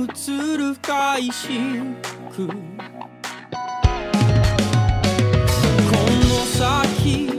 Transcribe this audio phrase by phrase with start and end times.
[0.00, 1.96] 映る深い深
[2.30, 2.52] 空こ
[6.22, 7.30] の先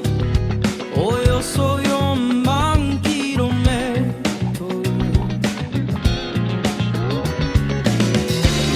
[0.96, 2.16] およそ4
[2.46, 4.74] 万キロメートル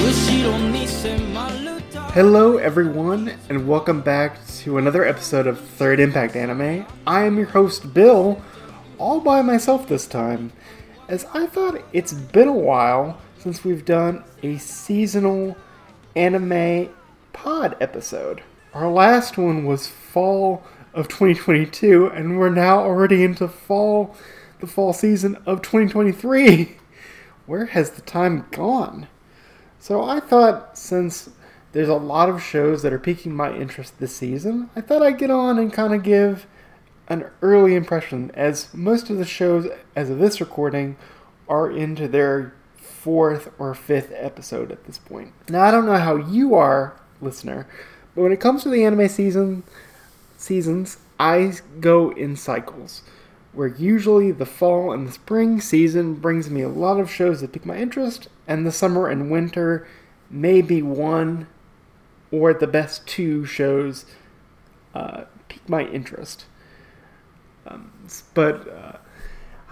[0.06, 1.82] 後ろに迫る
[2.14, 6.86] Hello, everyone, and welcome back to another episode of Third Impact Anime.
[7.08, 8.42] I am your host, Bill,
[8.98, 10.52] all by myself this time,
[11.08, 15.57] as I thought it's been a while since we've done a seasonal
[16.17, 16.93] anime
[17.33, 18.43] pod episode.
[18.75, 24.17] Our last one was fall of 2022, and we're now already into fall,
[24.59, 26.77] the fall season of 2023.
[27.47, 29.07] Where has the time gone?
[29.79, 31.31] So I thought since
[31.71, 35.19] there's a lot of shows that are piquing my interest this season, I thought I'd
[35.19, 36.49] get on and kind of give
[37.07, 40.97] an early impression, as most of the shows, as of this recording,
[41.49, 42.53] are into their
[43.07, 45.33] fourth or fifth episode at this point.
[45.49, 47.69] Now, I don't know how you are, listener,
[48.17, 49.63] but when it comes to the anime season,
[50.37, 53.03] seasons, I go in cycles.
[53.53, 57.53] Where usually the fall and the spring season brings me a lot of shows that
[57.53, 59.87] pique my interest, and the summer and winter
[60.29, 61.47] maybe one
[62.33, 64.05] or at the best two shows
[64.97, 66.47] uh, pique my interest.
[67.69, 67.93] Um,
[68.35, 68.96] but uh,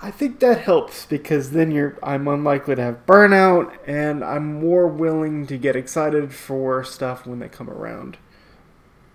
[0.05, 4.87] I think that helps because then you're I'm unlikely to have burnout and I'm more
[4.87, 8.19] willing to get excited for stuff when they come around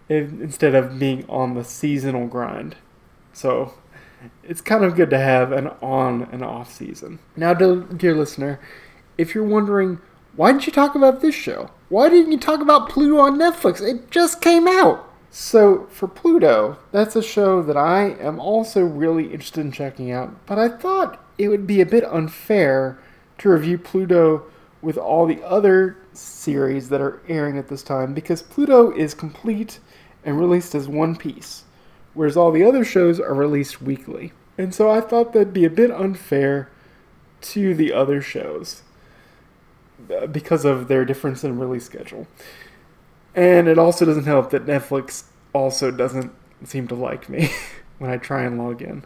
[0.09, 2.75] in- instead of being on the seasonal grind.
[3.33, 3.75] So
[4.43, 7.19] it's kind of good to have an on and off season.
[7.35, 8.59] Now, dear listener,
[9.15, 9.99] if you're wondering
[10.35, 11.69] why didn't you talk about this show?
[11.89, 13.79] Why didn't you talk about Pluto on Netflix?
[13.79, 15.07] It just came out.
[15.31, 20.33] So, for Pluto, that's a show that I am also really interested in checking out,
[20.47, 22.97] but I thought it would be a bit unfair
[23.37, 24.45] to review Pluto
[24.81, 29.79] with all the other series that are airing at this time because Pluto is complete
[30.25, 31.63] and released as one piece,
[32.13, 34.33] whereas all the other shows are released weekly.
[34.57, 36.69] And so I thought that'd be a bit unfair
[37.41, 38.81] to the other shows
[40.13, 42.27] uh, because of their difference in release schedule.
[43.35, 45.23] And it also doesn't help that Netflix
[45.53, 46.31] also doesn't
[46.63, 47.51] seem to like me
[47.99, 49.03] when I try and log in.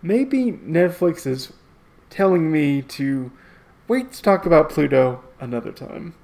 [0.00, 1.52] Maybe Netflix is
[2.10, 3.30] telling me to
[3.88, 6.14] wait to talk about Pluto another time.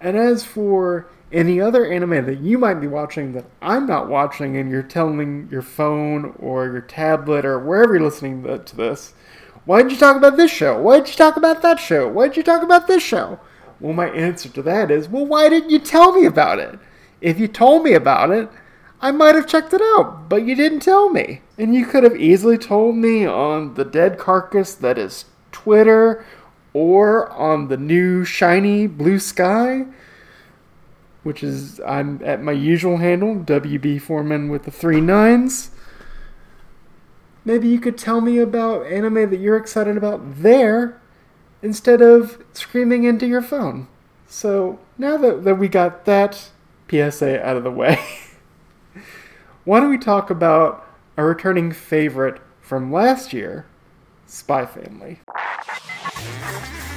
[0.00, 4.56] And as for any other anime that you might be watching that I'm not watching,
[4.56, 9.14] and you're telling your phone or your tablet or wherever you're listening to this,
[9.64, 10.80] why did you talk about this show?
[10.80, 12.08] Why did you talk about that show?
[12.08, 13.38] Why did you talk about this show?
[13.80, 16.78] Well, my answer to that is, well, why didn't you tell me about it?
[17.20, 18.50] If you told me about it,
[19.00, 21.42] I might have checked it out, but you didn't tell me.
[21.56, 26.24] And you could have easily told me on the dead carcass that is Twitter
[26.72, 29.92] or on the new shiny Bluesky,
[31.22, 35.70] which is I'm at my usual handle, WB Foreman with the three nines.
[37.44, 41.00] Maybe you could tell me about anime that you're excited about there
[41.62, 43.88] instead of screaming into your phone.
[44.26, 46.50] So now that, that we got that
[46.90, 47.98] PSA out of the way,
[49.64, 50.86] why don't we talk about
[51.16, 53.66] a returning favorite from last year,
[54.26, 56.87] Spy Family?「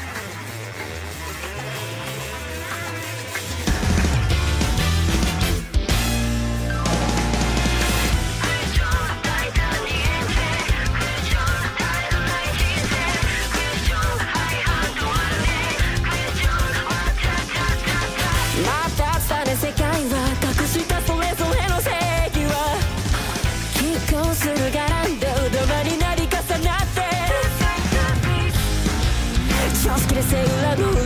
[30.20, 31.00] 常識で背裏の裏」「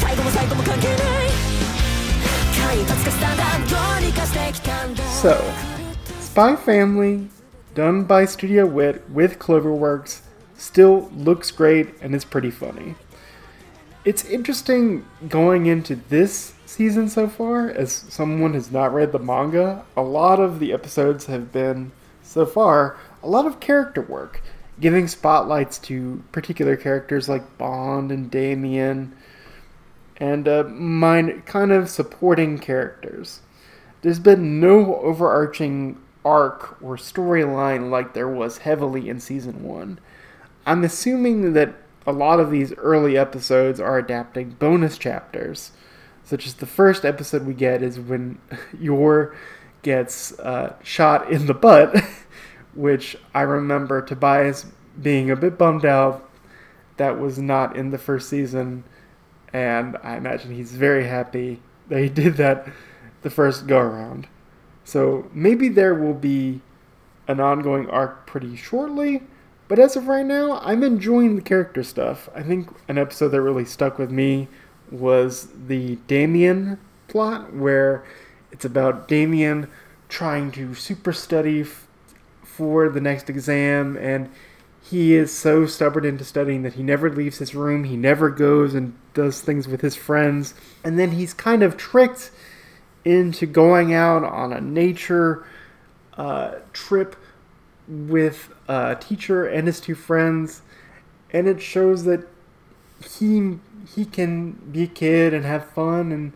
[0.00, 0.96] 最後も最後も関係ない」「
[2.56, 5.36] 間一髪かスタンダードどうにかしてきたんだ」 So,
[6.22, 7.28] Spy Family,
[7.74, 10.22] done by Studio Wit with Cloverworks,
[10.56, 12.94] still looks great and is pretty funny.
[14.06, 19.82] It's interesting going into this season so far, as someone has not read the manga.
[19.94, 21.92] A lot of the episodes have been,
[22.22, 24.40] so far, a lot of character work,
[24.79, 29.15] giving spotlights to particular characters like Bond and Damian,
[30.17, 33.41] and uh, mine kind of supporting characters.
[34.01, 39.99] There's been no overarching arc or storyline like there was heavily in season one.
[40.65, 41.75] I'm assuming that
[42.07, 45.71] a lot of these early episodes are adapting bonus chapters,
[46.23, 48.39] such as the first episode we get is when
[48.79, 49.35] Yor
[49.81, 51.95] gets uh, shot in the butt,
[52.75, 54.65] which I remember Tobias
[55.01, 56.29] being a bit bummed out
[56.97, 58.83] that was not in the first season,
[59.51, 62.67] and I imagine he's very happy that he did that
[63.21, 64.27] the first go around.
[64.83, 66.61] So maybe there will be
[67.27, 69.23] an ongoing arc pretty shortly,
[69.67, 72.29] but as of right now, I'm enjoying the character stuff.
[72.35, 74.47] I think an episode that really stuck with me
[74.91, 78.05] was the Damian plot, where
[78.51, 79.69] it's about Damian
[80.07, 81.65] trying to super study
[82.55, 84.29] for the next exam, and
[84.81, 88.73] he is so stubborn into studying that he never leaves his room, he never goes
[88.73, 90.53] and does things with his friends,
[90.83, 92.31] and then he's kind of tricked
[93.03, 95.45] into going out on a nature
[96.17, 97.15] uh, trip
[97.87, 100.61] with a teacher and his two friends,
[101.31, 102.27] and it shows that
[103.17, 103.59] he
[103.95, 106.33] he can be a kid and have fun, and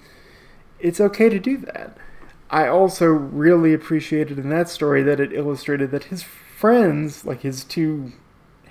[0.79, 1.97] it's okay to do that.
[2.49, 7.63] I also really appreciated in that story that it illustrated that his friends, like his
[7.63, 8.13] two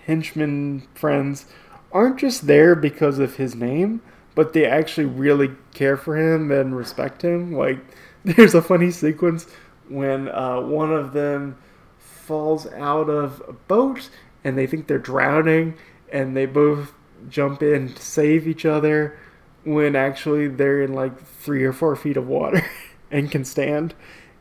[0.07, 1.47] henchmen friends,
[1.93, 4.03] aren't just there because of his name,
[4.35, 7.53] but they actually really care for him and respect him.
[7.53, 7.79] Like,
[8.25, 9.47] there's a funny sequence
[9.89, 11.57] when uh, one of them
[11.99, 14.11] falls out of a boat
[14.45, 15.75] and they think they're drowning,
[16.13, 16.93] and they both
[17.29, 19.19] jump in to save each other
[19.65, 22.65] when actually they're in like three or four feet of water
[23.11, 23.95] and can stand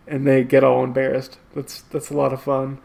[0.07, 1.37] and they get all embarrassed.
[1.53, 2.79] That's that's a lot of fun.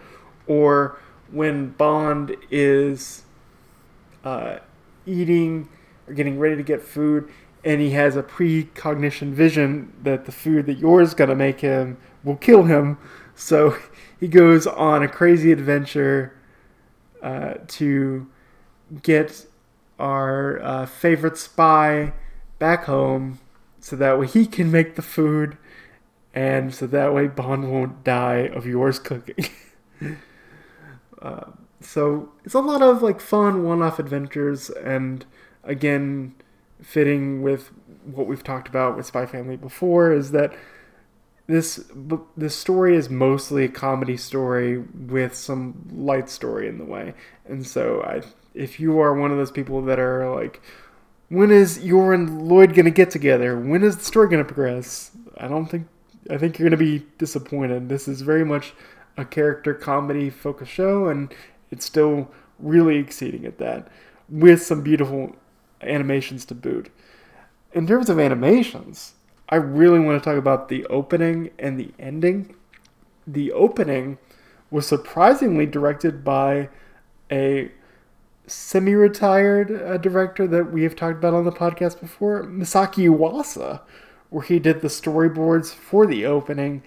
[0.47, 0.99] Or
[1.31, 3.23] when Bond is
[4.25, 4.59] uh,
[5.07, 5.69] eating
[6.07, 7.29] or getting ready to get food
[7.65, 12.37] and he has a precognition vision that the food that Yor's gonna make him will
[12.37, 12.99] kill him.
[13.35, 13.77] So
[14.19, 16.37] he goes on a crazy adventure
[17.23, 18.27] uh, to
[19.03, 19.47] get
[19.99, 22.13] our uh, favorite spy
[22.59, 23.39] back home
[23.79, 25.57] so that way he can make the food
[26.35, 29.47] and so that way Bond won't die of Yor's cooking.
[31.23, 31.45] uh,
[31.81, 35.27] so it's a lot of like fun one-off adventures and
[35.65, 36.35] again
[36.83, 37.71] fitting with
[38.05, 40.53] what we've talked about with Spy Family before is that
[41.47, 41.85] this
[42.37, 47.15] this story is mostly a comedy story with some light story in the way.
[47.47, 48.23] And so I
[48.55, 50.63] if you are one of those people that are like
[51.29, 53.59] when is Yor and Loid to get together?
[53.59, 55.11] When is the story to progress?
[55.39, 55.89] I don't think
[56.31, 57.89] I think you're going to be disappointed.
[57.89, 58.75] This is very much
[59.17, 61.35] a character comedy focused show and
[61.71, 63.89] it's still really exceeding at that
[64.29, 65.35] with some beautiful
[65.81, 66.91] animations to boot.
[67.73, 69.15] In terms of animations,
[69.49, 72.55] I really want to talk about the opening and the ending.
[73.27, 74.19] The opening
[74.71, 76.71] was surprisingly directed by
[77.31, 77.71] a
[78.47, 83.81] semi retired uh, director that we have talked about on the podcast before, Masaaki Yuasa,
[84.33, 86.83] where he did the storyboards for the opening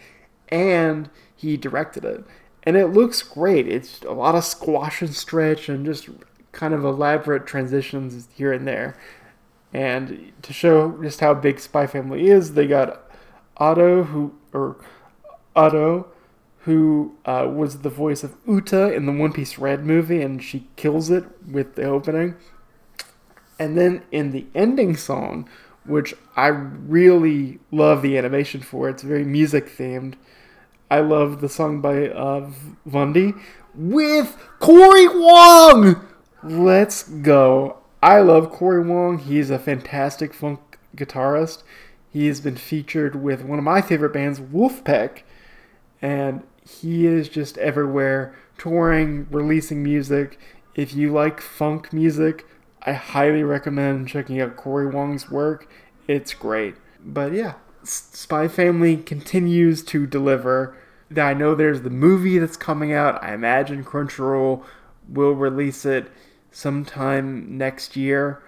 [0.49, 2.23] and he directed it.
[2.63, 3.67] And it looks great.
[3.67, 6.09] It's a lot of squash and stretch and just
[6.51, 8.97] kind of elaborate transitions here and there.
[9.71, 13.11] And to show just how big Spy Family is, they got
[13.57, 14.77] Ado, who or
[15.55, 16.07] Ado,
[16.59, 20.67] who uh, was the voice of Uta in the One Piece Red movie, and she
[20.77, 22.35] kills it with the opening.
[23.59, 25.47] And then in the ending song,
[25.85, 30.15] which I really love the animation for, it's very music themed.
[30.89, 32.51] I love the song by uh,
[33.73, 36.05] with Cory Wong.
[36.43, 37.77] Let's go.
[38.03, 39.17] I love Cory Wong.
[39.17, 41.63] He's a fantastic funk guitarist.
[42.11, 45.23] He has been featured with one of my favorite bands, Vulfpeck,
[46.01, 50.39] and he is just everywhere, touring, releasing music.
[50.75, 52.45] If you like funk music,
[52.85, 55.67] I highly recommend checking out Cory Wong's work.
[56.07, 56.75] It's great.
[57.03, 60.77] But yeah, Spy Family continues to deliver.
[61.09, 63.23] Now, I know there's the movie that's coming out.
[63.23, 64.63] I imagine Crunchyroll
[65.07, 66.11] will release it
[66.51, 68.41] sometime next year,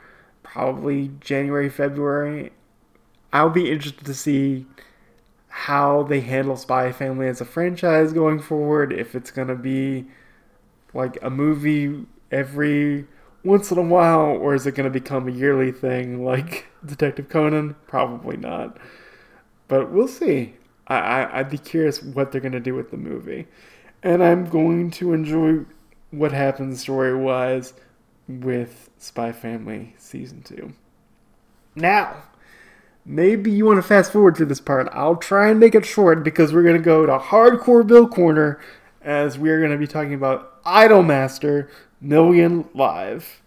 [0.44, 2.52] probably January, February.
[3.34, 4.66] I'll be interested to see
[5.50, 8.94] how they handle Spy Family as a franchise going forward.
[8.94, 10.06] If it's going to be
[10.94, 13.08] like a movie every
[13.48, 17.30] once in a while, or is it going to become a yearly thing like Detective
[17.30, 17.76] Conan?
[17.88, 18.78] Probably not.
[19.68, 20.56] But we'll see.
[20.88, 23.48] I, I, I'd be curious what they're going to do with the movie.
[24.04, 25.66] And I'm going to enjoy
[26.12, 27.74] what happens story wise
[28.28, 30.74] with Spy Family Season 2.
[31.76, 32.24] Now,
[33.06, 34.88] maybe you want to fast forward to this part.
[34.92, 38.60] I'll try and make it short because we're going to go to Hardcore Bill Corner
[39.02, 43.42] as we're going to be talking about Idolmaster Million Live.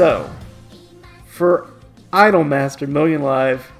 [0.00, 0.30] So,
[1.26, 1.68] for
[2.10, 3.70] Idolmaster Million Live,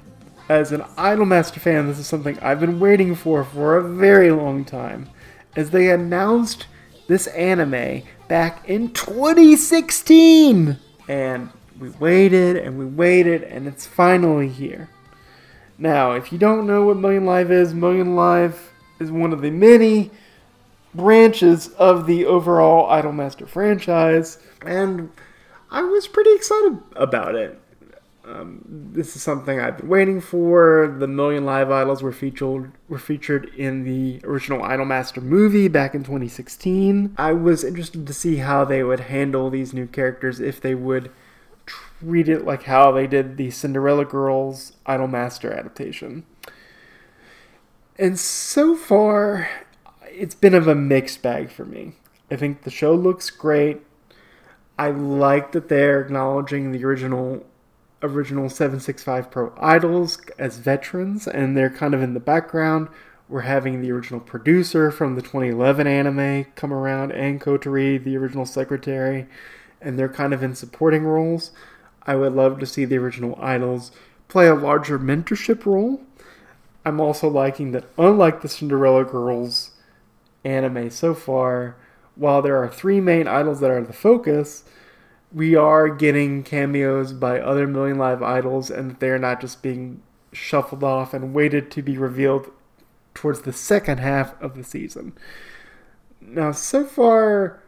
[0.49, 4.63] as an Idolmaster fan, this is something I've been waiting for for a very long
[4.63, 5.09] time.
[5.55, 6.67] As they announced
[7.07, 10.77] this anime back in 2016!
[11.07, 11.49] And
[11.79, 14.91] we waited and we waited, and it's finally here.
[15.79, 19.49] Now, if you don't know what Million Live is, Million Live is one of the
[19.49, 20.11] many
[20.93, 25.09] branches of the overall Idolmaster franchise, and
[25.71, 27.57] I was pretty excited about it.
[28.23, 28.61] Um,
[28.93, 30.93] this is something I've been waiting for.
[30.99, 36.03] The Million Live Idols were featured were featured in the original Idolmaster movie back in
[36.03, 37.15] 2016.
[37.17, 41.09] I was interested to see how they would handle these new characters if they would
[41.65, 46.25] treat it like how they did the Cinderella Girls Idolmaster adaptation.
[47.97, 49.49] And so far,
[50.09, 51.93] it's been of a mixed bag for me.
[52.29, 53.81] I think the show looks great.
[54.81, 57.45] I like that they're acknowledging the original
[58.01, 62.87] original 765 Pro idols as veterans and they're kind of in the background.
[63.29, 68.47] We're having the original producer from the 2011 anime come around and Kotori, the original
[68.47, 69.27] secretary,
[69.79, 71.51] and they're kind of in supporting roles.
[72.07, 73.91] I would love to see the original idols
[74.29, 76.01] play a larger mentorship role.
[76.83, 79.73] I'm also liking that unlike the Cinderella Girls
[80.43, 81.75] anime so far,
[82.21, 84.63] while there are three main idols that are the focus,
[85.33, 90.83] we are getting cameos by other Million Live idols, and they're not just being shuffled
[90.83, 92.51] off and waited to be revealed
[93.15, 95.13] towards the second half of the season.
[96.21, 97.59] Now, so far,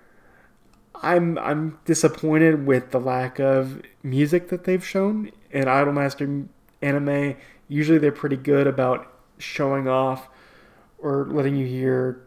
[1.02, 6.48] I'm I'm disappointed with the lack of music that they've shown in Idolmaster
[6.80, 7.38] anime.
[7.68, 10.30] Usually, they're pretty good about showing off
[11.00, 12.22] or letting you hear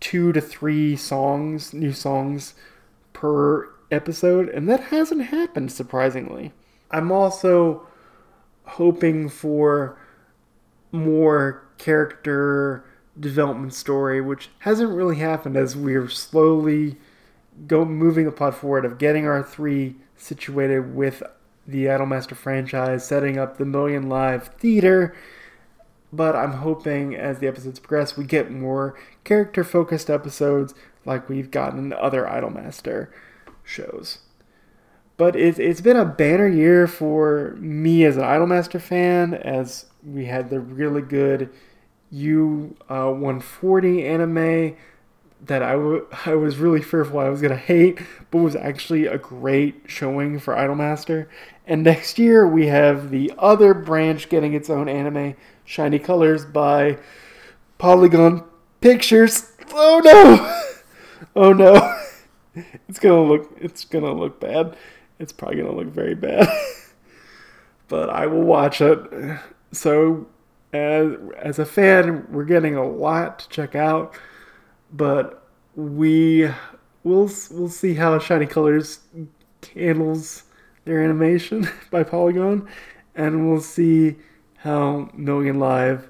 [0.00, 2.54] two to three songs, new songs
[3.12, 6.52] per episode, and that hasn't happened surprisingly.
[6.90, 7.86] I'm also
[8.64, 9.98] hoping for
[10.92, 12.84] more character
[13.18, 16.96] development story, which hasn't really happened as we're slowly
[17.66, 21.22] go moving the plot forward of getting our three situated with
[21.66, 25.14] the Idolmaster franchise, setting up the Million Live Theater.
[26.12, 31.50] But I'm hoping as the episodes progress, we get more character focused episodes like we've
[31.50, 33.08] gotten in other Idolmaster
[33.64, 34.18] shows.
[35.16, 40.26] But it, it's been a banner year for me as an Idolmaster fan, as we
[40.26, 41.50] had the really good
[42.10, 44.76] U uh, 140 anime
[45.44, 49.06] that I, w- I was really fearful I was going to hate, but was actually
[49.06, 51.26] a great showing for Idolmaster.
[51.66, 55.34] And next year we have the other branch getting its own anime,
[55.66, 56.98] Shiny Colors by
[57.78, 58.44] Polygon
[58.80, 59.52] Pictures.
[59.72, 60.52] Oh no!
[61.34, 61.74] Oh no!
[62.88, 64.76] It's gonna look it's gonna look bad.
[65.18, 66.48] It's probably gonna look very bad.
[67.88, 68.98] but I will watch it.
[69.72, 70.26] So
[70.72, 74.16] as as a fan, we're getting a lot to check out
[74.92, 76.48] but we
[77.04, 79.00] we'll we'll see how Shiny Colors
[79.74, 80.44] handles
[80.84, 82.68] their animation by Polygon,
[83.14, 84.16] and we'll see
[84.58, 86.08] how Million Live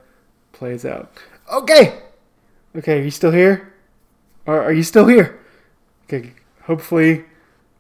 [0.53, 1.11] plays out.
[1.53, 2.01] Okay,
[2.77, 3.73] okay, are you still here?
[4.47, 5.41] Are, are you still here?
[6.05, 7.25] Okay, hopefully,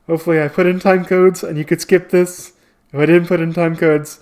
[0.06, 2.52] hopefully I put in time codes and you could skip this.
[2.92, 4.20] If I didn't put in time codes,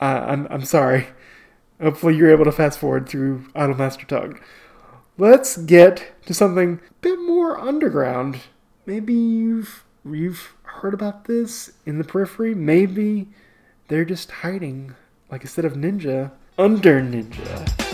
[0.00, 1.08] uh, I'm I'm sorry.
[1.80, 4.40] Hopefully you're able to fast forward through Idolmaster Tug
[5.18, 8.40] let's get to something a bit more underground.
[8.84, 12.54] Maybe you've you've heard about this in the periphery.
[12.54, 13.28] Maybe
[13.88, 14.94] they're just hiding,
[15.30, 17.86] like instead of ninja, under ninja.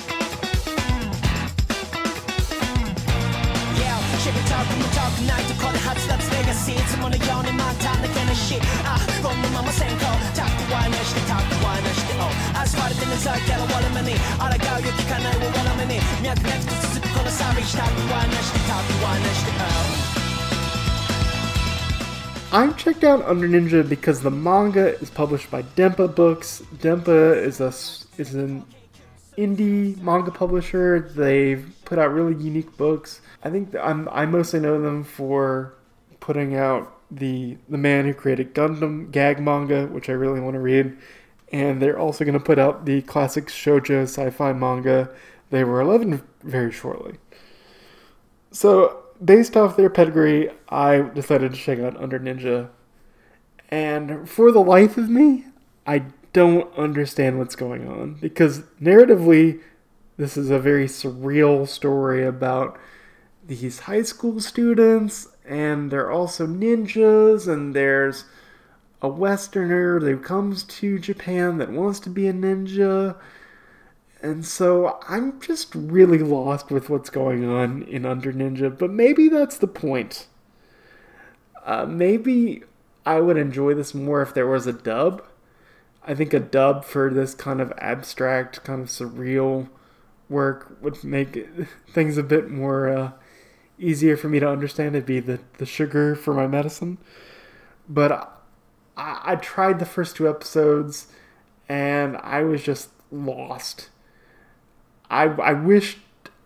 [22.52, 26.62] I'm checked out under Ninja because the manga is published by Denpa Books.
[26.76, 27.68] Denpa is a
[28.21, 28.66] is an
[29.38, 31.11] indie manga publisher.
[31.16, 33.23] They've put out really unique books.
[33.42, 35.73] I think I'm I mostly know them for
[36.21, 40.61] putting out the the man who created Gundam gag manga, which I really want to
[40.61, 40.99] read.
[41.52, 45.09] And they're also going to put out the classic shoujo sci-fi manga.
[45.49, 47.14] They were 11 very shortly.
[48.50, 52.71] So based off their pedigree, I decided to check out Under Ninja.
[53.69, 55.47] And for the life of me,
[55.87, 58.14] I don't understand what's going on.
[58.14, 59.61] Because narratively,
[60.17, 62.79] this is a very surreal story about
[63.45, 68.25] these high school students, and they're also ninjas, and there's
[69.00, 73.17] a Westerner who comes to Japan that wants to be a ninja.
[74.23, 79.29] And so I'm just really lost with what's going on in Under Ninja, but maybe
[79.29, 80.29] that's the point.
[81.67, 82.62] Uh, maybe
[83.05, 85.25] I would enjoy this more if there was a dub.
[86.05, 89.69] I think a dub for this kind of abstract, kind of surreal
[90.29, 91.49] work would make
[91.93, 93.11] things a bit more uh,
[93.76, 94.95] easier for me to understand.
[94.95, 96.99] It'd be the, the sugar for my medicine.
[97.88, 98.12] But
[98.97, 101.09] I, I tried the first two episodes
[101.69, 103.88] and I was just lost.
[105.12, 105.99] I, I wished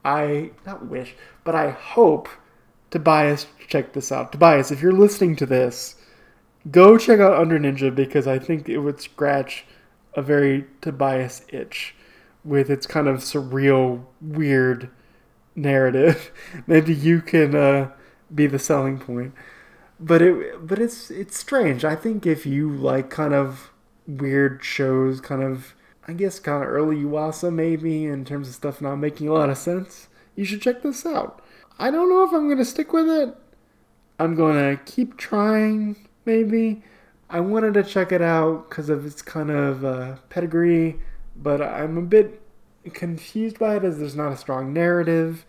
[0.06, 2.28] I, not wish, but I hope
[2.92, 4.30] Tobias check this out.
[4.30, 5.96] Tobias, if you're listening to this,
[6.70, 9.64] go check out Under Ninja because I think it would scratch
[10.14, 11.96] a very Tobias itch
[12.44, 14.90] with its kind of surreal, weird
[15.56, 16.30] narrative.
[16.68, 17.90] Maybe you can uh,
[18.32, 19.34] be the selling point.
[19.98, 21.84] But it, but it's it's strange.
[21.84, 23.72] I think if you like kind of
[24.06, 25.74] weird shows, kind of
[26.08, 29.50] I guess kind of early Yuasa maybe in terms of stuff not making a lot
[29.50, 31.42] of sense, you should check this out.
[31.78, 33.36] I don't know if I'm gonna stick with it.
[34.18, 36.82] I'm gonna keep trying, maybe.
[37.28, 41.00] I wanted to check it out because of its kind of uh, pedigree,
[41.34, 42.40] but I'm a bit
[42.92, 45.44] confused by it as there's not a strong narrative,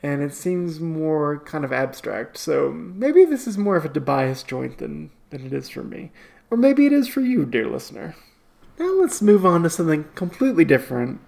[0.00, 2.38] and it seems more kind of abstract.
[2.38, 6.12] So maybe this is more of a Tobias joint than, than it is for me.
[6.50, 8.14] Or maybe it is for you, dear listener.
[8.78, 11.20] Now let's move on to something completely different.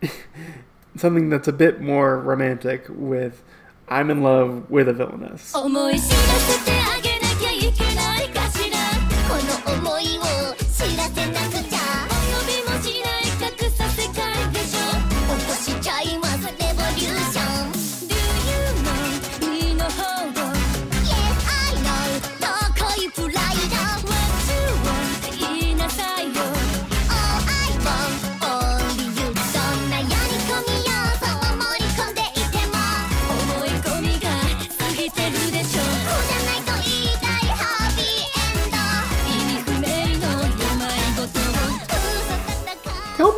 [0.97, 3.43] something that's a bit more romantic with
[3.89, 5.53] I'm in love with a villainess.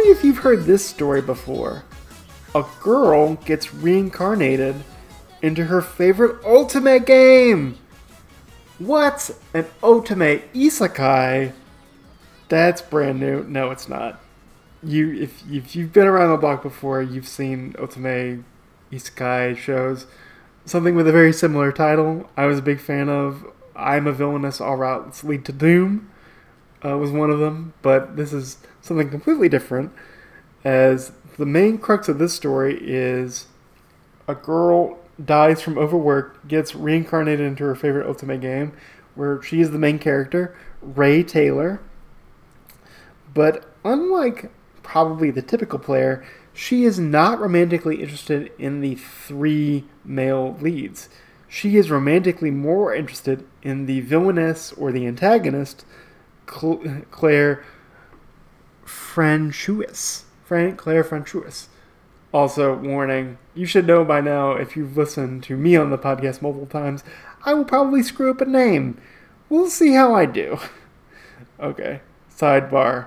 [0.06, 1.82] Me if you've heard this story before.
[2.54, 4.76] A girl gets reincarnated
[5.42, 7.76] into her favorite otome game.
[8.78, 11.52] What's an otome isekai?
[12.48, 13.42] That's brand new.
[13.48, 14.20] No, it's not.
[14.80, 18.44] You, if if you've been around the block before, you've seen otome
[18.92, 20.06] isekai shows.
[20.64, 22.30] Something with a very similar title.
[22.36, 23.44] I was a big fan of.
[23.74, 24.60] I'm a villainous.
[24.60, 26.12] All routes lead to doom
[26.84, 29.92] uh, was one of them, but this is something completely different.
[30.64, 33.46] As the main crux of this story is
[34.28, 38.72] a girl dies from overwork, gets reincarnated into her favorite Otome game,
[39.14, 41.80] where she is the main character, Rae Taylor.
[43.32, 44.50] But unlike
[44.82, 51.08] probably the typical player, she is not romantically interested in the three male leads.
[51.48, 55.84] She is romantically more interested in the villainess or the antagonist,
[56.50, 57.64] Cl- Claire
[58.84, 60.22] Franchuis.
[60.44, 61.66] Frank Claire Franchuis.
[62.32, 66.42] Also, warning, you should know by now if you've listened to me on the podcast
[66.42, 67.02] multiple times,
[67.44, 69.00] I will probably screw up a name.
[69.48, 70.58] We'll see how I do.
[71.58, 73.06] Okay, sidebar,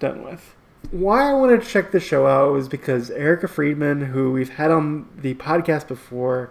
[0.00, 0.56] done with.
[0.90, 4.72] Why I wanted to check the show out was because Erica Friedman, who we've had
[4.72, 6.50] on the podcast before,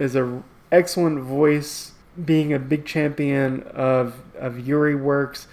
[0.00, 0.42] is a
[0.72, 1.92] excellent voice,
[2.24, 5.48] being a big champion of of Yuri Works,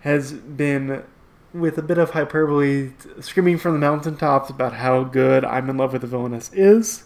[0.00, 1.04] has been
[1.52, 5.92] with a bit of hyperbole screaming from the mountaintops about how good I'm in love
[5.92, 7.04] with the villainess is,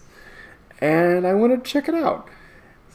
[0.80, 2.28] and I wanted to check it out.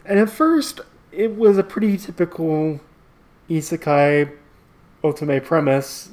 [0.05, 2.81] And at first, it was a pretty typical
[3.49, 4.31] isekai
[5.03, 6.09] otome premise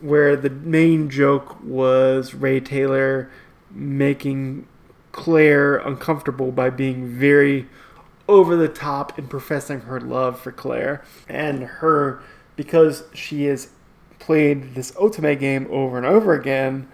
[0.00, 3.30] where the main joke was Rae Taylor
[3.70, 4.66] making
[5.12, 7.68] Claire uncomfortable by being very
[8.28, 12.22] over the top in professing her love for Claire and her
[12.56, 13.68] because she has
[14.18, 16.88] played this otome game over and over again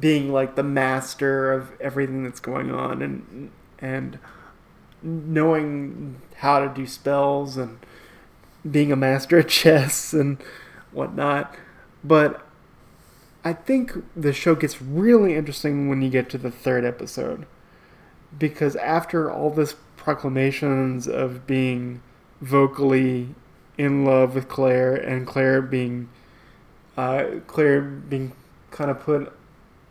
[0.00, 4.18] being like the master of everything that's going on and and
[5.00, 7.78] knowing how to do spells and
[8.68, 10.42] being a master at chess and
[10.92, 11.54] whatnot.
[12.02, 12.44] But
[13.44, 17.46] I think the show gets really interesting when you get to the third episode.
[18.36, 19.76] Because after all this
[20.08, 22.00] proclamations of being
[22.40, 23.28] vocally
[23.76, 26.08] in love with Claire and Claire being
[26.96, 28.32] uh, Claire being
[28.70, 29.30] kind of put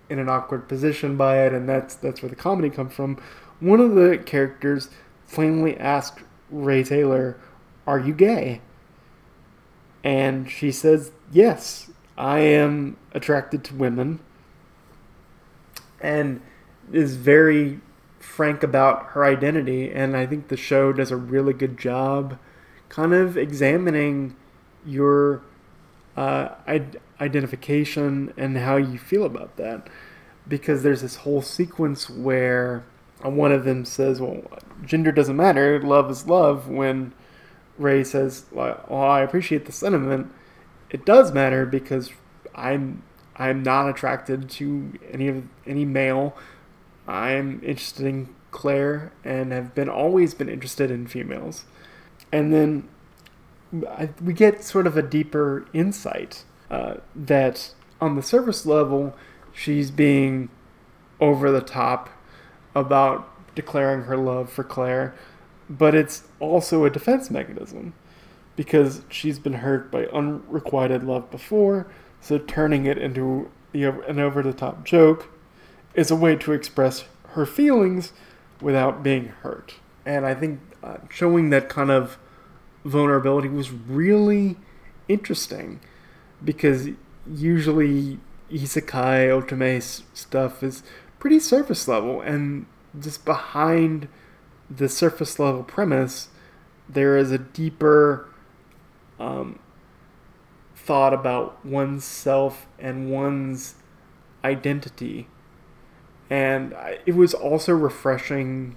[0.09, 3.21] in an awkward position by it and that's that's where the comedy comes from.
[3.59, 4.89] One of the characters
[5.31, 7.37] plainly asked Rae Taylor,
[7.85, 8.61] "Are you gay?"
[10.03, 14.19] And she says, Yes, I am attracted to women.
[16.01, 16.41] And
[16.91, 17.81] is very
[18.27, 19.91] frank about her identity.
[19.91, 22.37] And I think the show does a really good job
[22.89, 24.35] kind of examining
[24.85, 25.41] your
[26.15, 29.87] uh, id- identification and how you feel about that.
[30.47, 32.85] Because there's this whole sequence where
[33.21, 34.43] one of them says, Well,
[34.85, 37.13] gender doesn't matter, love is love, when
[37.77, 40.31] Rae says, Well, I appreciate the sentiment.
[40.89, 42.11] It does matter because
[42.55, 43.03] I'm
[43.35, 46.35] I'm not attracted to any of any male.
[47.07, 51.65] I'm interested in Claire and have been always been interested in females.
[52.31, 52.89] And then
[53.87, 59.15] I, we get sort of a deeper insight uh, that on the surface level,
[59.53, 60.49] she's being
[61.19, 62.09] over the top
[62.75, 65.15] about declaring her love for Claire,
[65.69, 67.93] but it's also a defense mechanism
[68.55, 71.87] because she's been hurt by unrequited love before,
[72.21, 75.29] so turning it into the, an over the top joke
[75.97, 78.13] is a way to express her feelings
[78.61, 79.75] without being hurt.
[80.05, 82.17] And I think uh, showing that kind of
[82.85, 84.55] vulnerability was really
[85.09, 85.81] interesting
[86.43, 86.89] because
[87.29, 88.19] usually
[88.51, 90.83] isekai otome stuff is
[91.19, 92.65] pretty surface level and
[92.97, 94.07] just behind
[94.69, 96.29] the surface level premise
[96.87, 98.25] there is a deeper
[99.19, 99.59] um,
[100.75, 103.75] thought about oneself and one's
[104.45, 105.27] identity
[106.29, 108.75] and it was also refreshing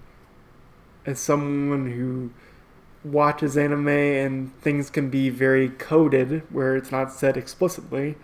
[1.06, 2.30] as someone who
[3.02, 8.14] watches anime and things can be very coded where it's not said explicitly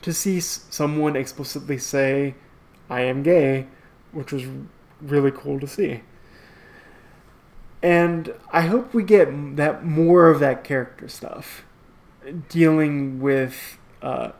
[0.00, 2.34] to see someone explicitly say
[2.88, 3.66] i am gay
[4.12, 4.44] which was
[5.00, 6.02] really cool to see.
[7.82, 11.64] And i hope we get that more of that character stuff
[12.48, 14.32] dealing with uh,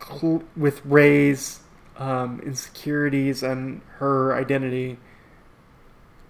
[0.00, 1.60] cl- with Rae's
[2.00, 4.98] um, insecurities and her identity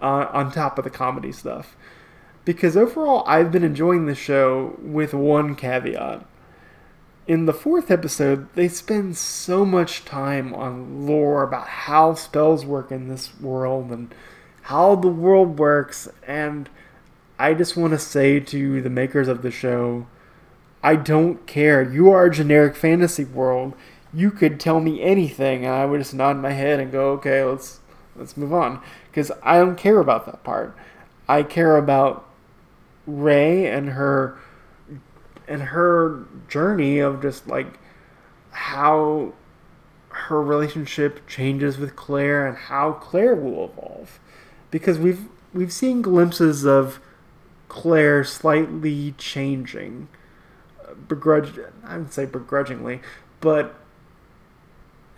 [0.03, 1.77] uh, on top of the comedy stuff
[2.45, 6.27] because overall I've been enjoying the show with one caveat.
[7.27, 12.91] In the fourth episode, they spend so much time on lore about how spells work
[12.91, 14.13] in this world and
[14.63, 16.69] how the world works, and
[17.39, 20.07] I just want to say to the makers of the show,
[20.83, 21.83] I don't care.
[21.83, 23.75] You are a generic fantasy world.
[24.13, 27.45] You could tell me anything, and I would just nod my head and go, "Okay,
[27.45, 27.81] let's
[28.17, 30.77] let's move on," because I don't care about that part.
[31.29, 32.27] I care about
[33.07, 34.37] Rae and her
[35.47, 37.79] and her journey of just like
[38.51, 39.33] how
[40.11, 44.21] her relationship changes with Claire and how Claire will evolve
[44.71, 47.01] because we've we've seen glimpses of
[47.69, 50.09] Claire slightly changing
[51.09, 53.01] begrudge I would say begrudgingly
[53.41, 53.75] but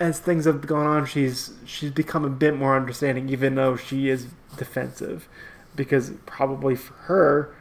[0.03, 4.09] as things have gone on she's she's become a bit more understanding even though she
[4.09, 5.29] is defensive
[5.77, 7.55] because probably for her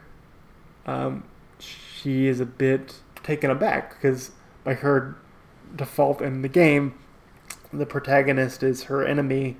[0.86, 1.24] um,
[1.58, 4.32] she is a bit taken aback because
[4.64, 5.16] by her
[5.74, 6.94] default in the game,
[7.72, 9.56] the protagonist is her enemy,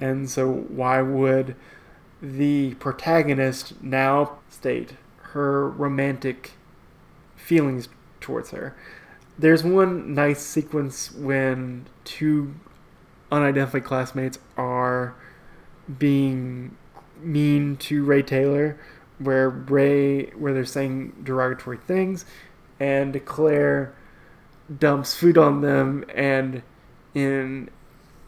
[0.00, 1.56] and so why would
[2.22, 4.94] the protagonist now state
[5.32, 6.52] her romantic
[7.36, 7.88] feelings
[8.20, 8.74] towards her?
[9.38, 12.54] There's one nice sequence when two
[13.30, 15.14] unidentified classmates are
[15.98, 16.76] being
[17.20, 18.78] mean to Rae Taylor
[19.18, 22.24] where Rae, where they're saying derogatory things,
[22.78, 23.94] and Claire
[24.78, 26.62] dumps food on them and
[27.14, 27.70] in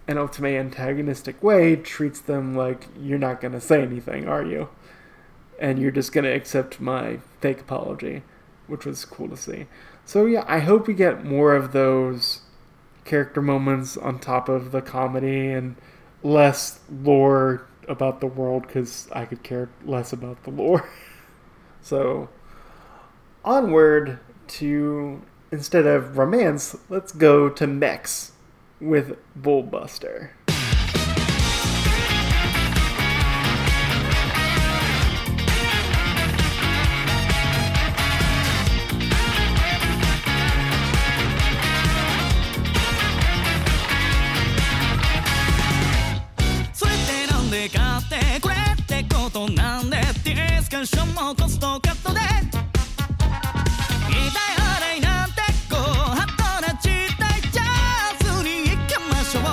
[0.06, 4.68] an otome antagonistic way treats them like you're not to say anything, are you?
[5.60, 8.22] And you're just to accept my fake apology,
[8.66, 9.66] which was cool to see.
[10.08, 12.40] So yeah, I hope we get more of those
[13.04, 15.76] character moments on top of the comedy and
[16.22, 20.88] less lore about the world because I could care less about the lore.
[21.82, 22.30] so,
[23.44, 25.20] onward to
[25.52, 28.32] instead of romance, let's go to mechs
[28.80, 30.30] with Bullbuster.
[50.77, 52.19] ディスカッションもコストカットで
[54.07, 54.55] 言いたい
[54.93, 59.43] 払いなんてこうハットな時代ジャズに行きましょう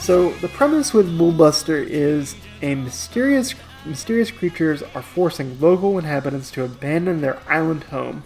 [0.00, 3.54] So, the premise with Bullbuster is a mysterious
[3.84, 8.24] mysterious creatures are forcing local inhabitants to abandon their island home.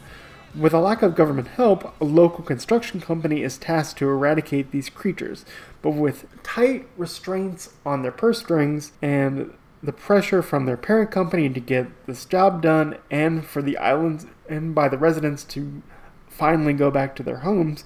[0.55, 4.89] With a lack of government help, a local construction company is tasked to eradicate these
[4.89, 5.45] creatures,
[5.81, 9.53] but with tight restraints on their purse strings and
[9.88, 14.26] the pressure from their parent company to get this job done and for the islands
[14.50, 15.82] and by the residents to
[16.28, 17.86] finally go back to their homes,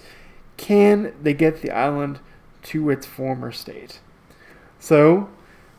[0.57, 2.19] can they get the island
[2.63, 3.99] to its former state?
[4.79, 5.29] So,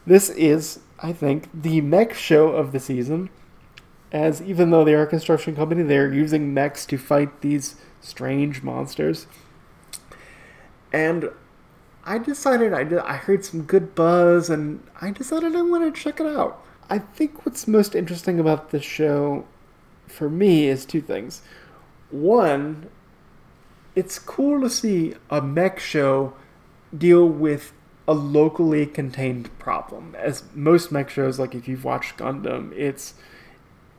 [0.07, 3.29] this is, I think, the mech show of the season.
[4.13, 8.63] As even though they are a construction company, they're using mechs to fight these strange
[8.63, 9.27] monsters.
[10.93, 11.31] And
[12.05, 16.01] I decided I did, I heard some good buzz, and I decided I wanted to
[16.01, 16.65] check it out.
[16.91, 19.47] I think what's most interesting about this show,
[20.09, 21.43] for me, is two things.
[22.11, 22.89] One,
[23.95, 26.35] it's cool to see a mech show
[26.97, 27.73] deal with
[28.09, 30.17] a locally contained problem.
[30.19, 33.15] As most mech shows, like if you've watched Gundam, it's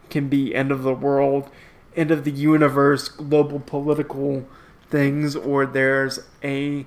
[0.10, 1.50] can be end of the world,
[1.96, 4.46] end of the universe, global political
[4.90, 6.86] things, or there's a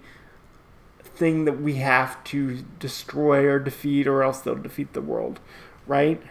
[1.16, 5.40] thing that we have to destroy or defeat, or else they'll defeat the world,
[5.86, 6.22] right?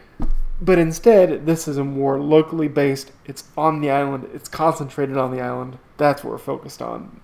[0.62, 3.12] But instead, this is a more locally based.
[3.26, 4.30] It's on the island.
[4.34, 5.78] It's concentrated on the island.
[5.98, 7.20] That's what we're focused on.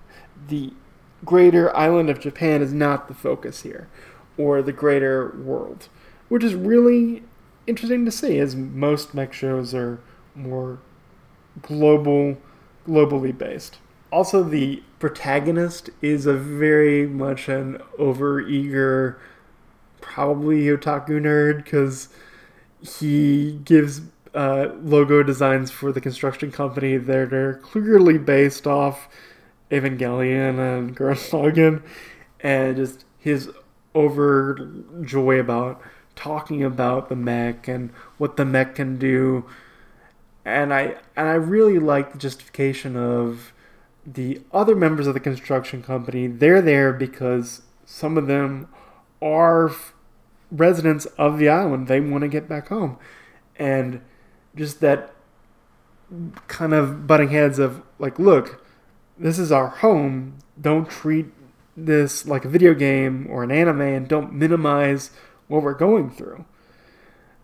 [0.48, 0.72] The
[1.24, 3.88] greater island of Japan is not the focus here,
[4.36, 5.88] or the greater world,
[6.28, 7.22] which is really
[7.66, 10.00] interesting to see, as most mech shows are
[10.34, 10.78] more
[11.62, 12.36] global,
[12.86, 13.78] globally based.
[14.12, 19.16] Also, the protagonist is a very much an overeager,
[20.02, 22.10] probably otaku nerd, because
[22.82, 24.02] he gives
[24.34, 29.08] uh, logo designs for the construction company that are clearly based off
[29.70, 31.82] Evangelion and Lagann,
[32.40, 33.50] and just his
[33.94, 35.80] overjoy about
[36.14, 39.46] talking about the mech and what the mech can do.
[40.44, 43.52] And I and I really like the justification of
[44.04, 46.26] the other members of the construction company.
[46.26, 48.68] They're there because some of them
[49.20, 49.94] are f-
[50.50, 51.88] residents of the island.
[51.88, 52.98] They want to get back home,
[53.56, 54.00] and
[54.56, 55.14] just that
[56.48, 58.64] kind of butting heads of like, look,
[59.18, 60.38] this is our home.
[60.60, 61.26] Don't treat
[61.76, 65.10] this like a video game or an anime, and don't minimize
[65.48, 66.44] what we're going through.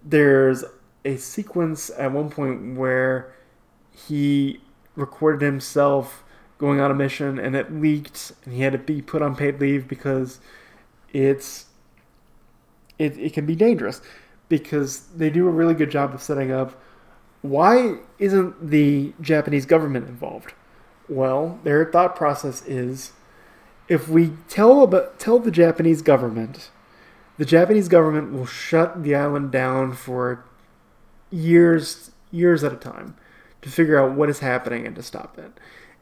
[0.03, 0.65] There's
[1.05, 3.35] a sequence at one point where
[3.93, 4.61] he
[4.97, 6.25] recorded himself
[6.59, 9.61] going on a mission and it leaked and he had to be put on paid
[9.61, 10.41] leave because
[11.13, 11.67] it's
[12.99, 14.01] it, it can be dangerous
[14.49, 16.81] because they do a really good job of setting up
[17.41, 20.55] why isn't the Japanese government involved?
[21.09, 23.13] Well, their thought process is
[23.89, 26.71] if we tell about, tell the Japanese government
[27.39, 30.45] the Japanese government will shut the island down for
[31.31, 33.17] years years at a time
[33.63, 35.53] to figure out what is happening and to stop it.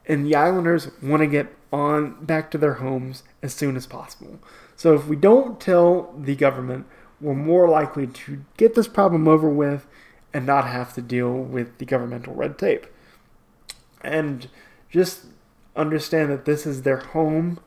[0.06, 4.38] And the islanders want to get on back to their homes as soon as possible.
[4.76, 6.86] So if we don't tell the government,
[7.20, 9.86] we're more likely to get this problem over with
[10.32, 12.86] and not have to deal with the governmental red tape.
[14.02, 14.48] And
[14.90, 15.26] just
[15.74, 17.58] understand that this is their home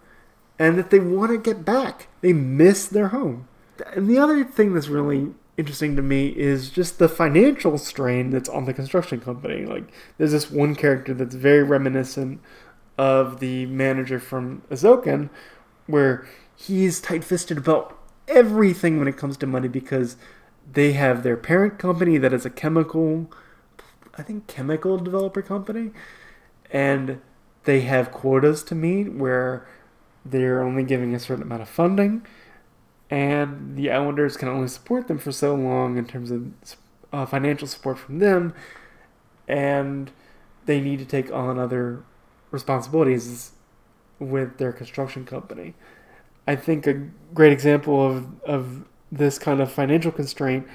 [0.58, 2.08] and that they want to get back.
[2.22, 3.48] They miss their home
[3.94, 8.48] and the other thing that's really interesting to me is just the financial strain that's
[8.50, 9.66] on the construction company.
[9.66, 12.40] Like, there's this one character that's very reminiscent
[12.98, 15.30] of the manager from Eizouken,
[15.86, 20.16] where he's tight fisted about everything when it comes to money because
[20.72, 23.30] they have their parent company that is a chemical,
[24.18, 25.92] I think, chemical developer company,
[26.72, 27.20] and
[27.66, 29.68] they have quotas to meet where
[30.26, 32.26] they're only giving a certain amount of funding
[33.10, 36.52] and the Islanders can only support them for so long in terms of
[37.12, 38.54] uh, financial support from them,
[39.48, 40.12] and
[40.66, 42.04] they need to take on other
[42.52, 43.52] responsibilities
[44.20, 45.74] with their construction company.
[46.48, 50.68] I think a great example of, of this kind of financial constraint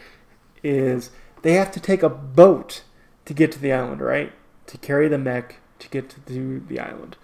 [0.63, 1.11] is
[1.43, 2.83] they have to take a boat
[3.27, 4.33] to get to the island, right?
[4.67, 7.17] To carry the mech to get to the island.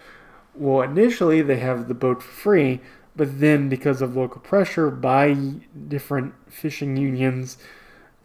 [0.54, 2.80] Well, initially they have the boat for free,
[3.20, 5.35] but then, because of local pressure by
[5.88, 7.59] different fishing unions,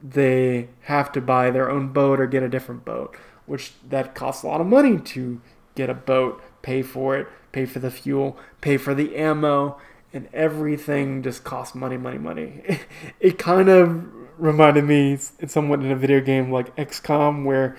[0.01, 3.13] they have to buy their own boat or get a different boat,
[3.45, 5.41] which that costs a lot of money to
[5.75, 9.77] get a boat, pay for it, pay for the fuel, pay for the ammo,
[10.13, 12.79] and everything just costs money, money, money.
[13.19, 14.01] It kind of
[14.38, 17.75] reminded me it's somewhat in a video game like XCOM where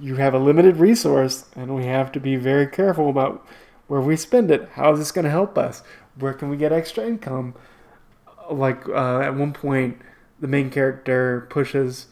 [0.00, 3.46] you have a limited resource and we have to be very careful about
[3.86, 4.68] where we spend it.
[4.74, 5.82] How is this going to help us?
[6.18, 7.54] where can we get extra income?
[8.50, 10.00] Like uh, at one point,
[10.40, 12.06] the main character pushes,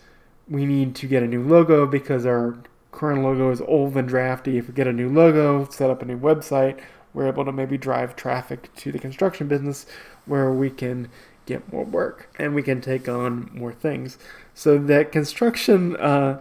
[0.49, 2.57] we need to get a new logo because our
[2.93, 4.59] current logo is old and drafty.
[4.59, 6.81] If we get a new logo, set up a new website,
[7.13, 9.87] we're able to maybe drive traffic to the construction business
[10.27, 11.09] where we can
[11.47, 14.19] get more work and we can take on more things.
[14.55, 16.41] So that construction, uh,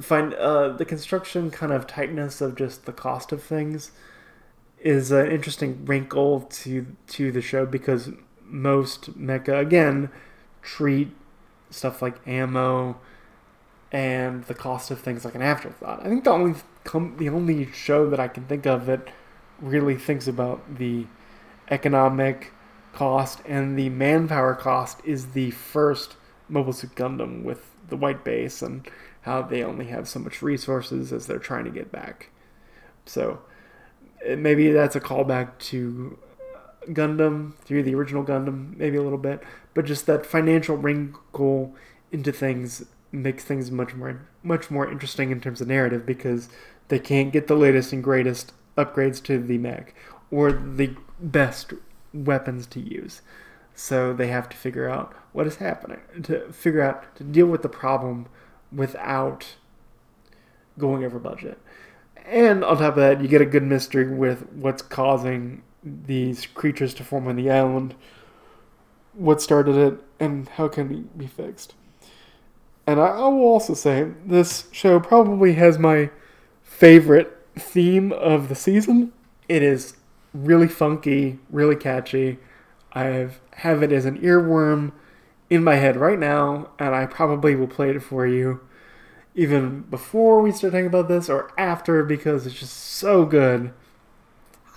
[0.00, 3.92] find uh, the construction kind of tightness of just the cost of things
[4.80, 8.10] is an interesting wrinkle to to the show because
[8.42, 10.10] most mecha again
[10.62, 11.08] treat
[11.70, 12.98] stuff like ammo
[13.92, 16.00] and the cost of things like an afterthought.
[16.00, 19.08] I think the only com- the only show that I can think of that
[19.60, 21.06] really thinks about the
[21.70, 22.52] economic
[22.92, 26.16] cost and the manpower cost is the first
[26.48, 28.88] Mobile Suit Gundam with the white base and
[29.22, 32.30] how they only have so much resources as they're trying to get back.
[33.04, 33.40] So
[34.28, 36.18] Uh, maybe that's a callback to
[36.88, 39.42] Gundam through the original Gundam, maybe a little bit,
[39.74, 41.74] but just that financial wrinkle
[42.12, 46.48] into things makes things much more much more interesting in terms of narrative because
[46.88, 49.94] they can't get the latest and greatest upgrades to the mech
[50.30, 51.72] or the best
[52.14, 53.20] weapons to use.
[53.74, 57.62] So they have to figure out what is happening to figure out to deal with
[57.62, 58.26] the problem
[58.72, 59.56] without
[60.78, 61.58] going over budget.
[62.30, 66.94] And on top of that, you get a good mystery with what's causing these creatures
[66.94, 67.96] to form on the island,
[69.14, 71.74] what started it, and how can it be fixed.
[72.86, 76.10] And I, I will also say this show probably has my
[76.62, 79.12] favorite theme of the season.
[79.48, 79.96] It is
[80.32, 82.38] really funky, really catchy.
[82.92, 84.92] I have, have it as an earworm
[85.48, 88.60] in my head right now, and I probably will play it for you
[89.34, 93.72] even before we start talking about this or after because it's just so good.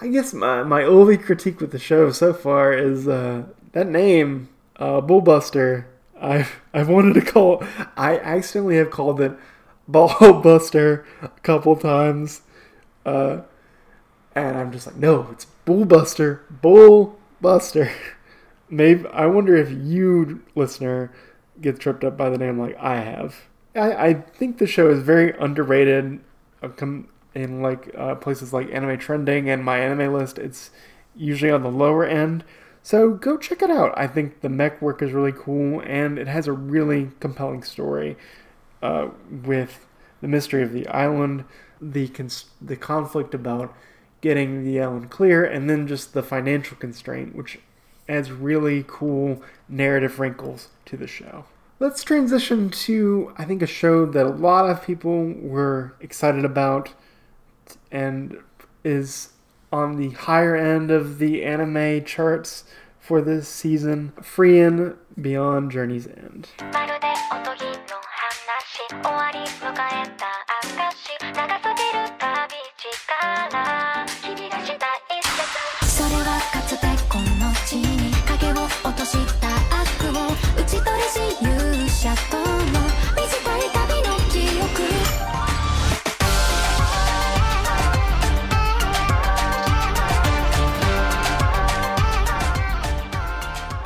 [0.01, 4.49] I guess my, my only critique with the show so far is uh, that name,
[4.77, 5.85] uh, Bullbuster.
[6.19, 7.63] I've, I've wanted to call,
[7.97, 9.33] I accidentally have called it
[9.89, 12.41] Ballbuster a couple times.
[13.05, 13.41] Uh,
[14.35, 17.91] and I'm just like, no, it's Bullbuster, Bullbuster.
[18.69, 21.11] Maybe I wonder if you, listener,
[21.61, 23.35] get tripped up by the name like I have.
[23.75, 26.19] I, I think the show is very underrated.
[26.62, 26.69] uh,
[27.36, 30.69] In like uh, places like Anime Trending and MyAnimeList, it's
[31.15, 32.43] usually on the lower end.
[32.83, 33.93] So go check it out.
[33.97, 38.17] I think the mech work is really cool, and it has a really compelling story
[38.81, 39.86] uh, with
[40.21, 41.45] the mystery of the island,
[41.81, 43.73] the cons- the conflict about
[44.21, 47.59] getting the island clear, and then just the financial constraint, which
[48.07, 51.45] adds really cool narrative wrinkles to the show.
[51.79, 56.93] Let's transition to, I think, a show that a lot of people were excited about
[57.91, 58.38] and
[58.83, 59.29] is
[59.71, 62.63] on the higher end of the anime charts
[62.99, 66.49] for this season Frieren Beyond Journey's End.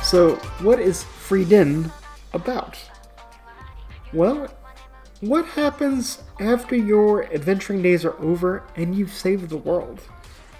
[0.08, 1.92] So, what is Frieren
[2.32, 2.78] about?
[4.14, 4.48] Well,
[5.20, 10.00] what happens after your adventuring days are over and you've saved the world?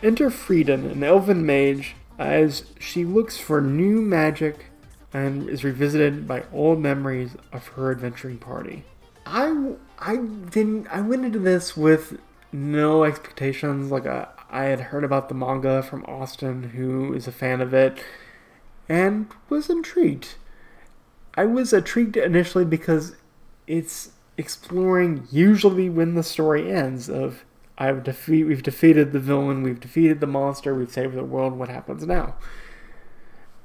[0.03, 4.66] Enter Frieren, an elven mage, as she looks for new magic
[5.14, 8.85] and is revisited by old memories of her adventuring party.
[9.25, 10.89] I, I didn't.
[10.89, 12.20] I went into this with
[12.53, 13.91] no expectations.
[13.91, 17.72] Like I, I had heard about the manga from Austin, who is a fan of
[17.72, 17.99] it,
[18.89, 20.36] and was intrigued.
[21.34, 23.16] I was intrigued initially because
[23.66, 27.45] it's exploring usually when the story ends of
[27.76, 31.68] I've defeat we've defeated the villain, we've defeated the monster, we've saved the world, what
[31.68, 32.36] happens now?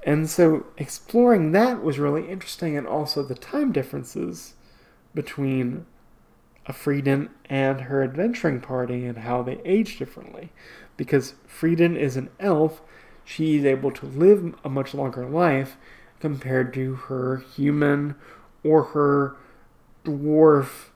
[0.06, 4.54] And so exploring that was really interesting and also the time differences
[5.16, 5.86] between
[6.66, 10.52] a Frieren and her adventuring party and how they age differently.
[10.96, 12.82] Because Frieren is an elf,
[13.24, 15.78] she's able to live a much longer life
[16.20, 18.16] compared to her human
[18.64, 19.36] or her
[20.06, 20.90] dwarf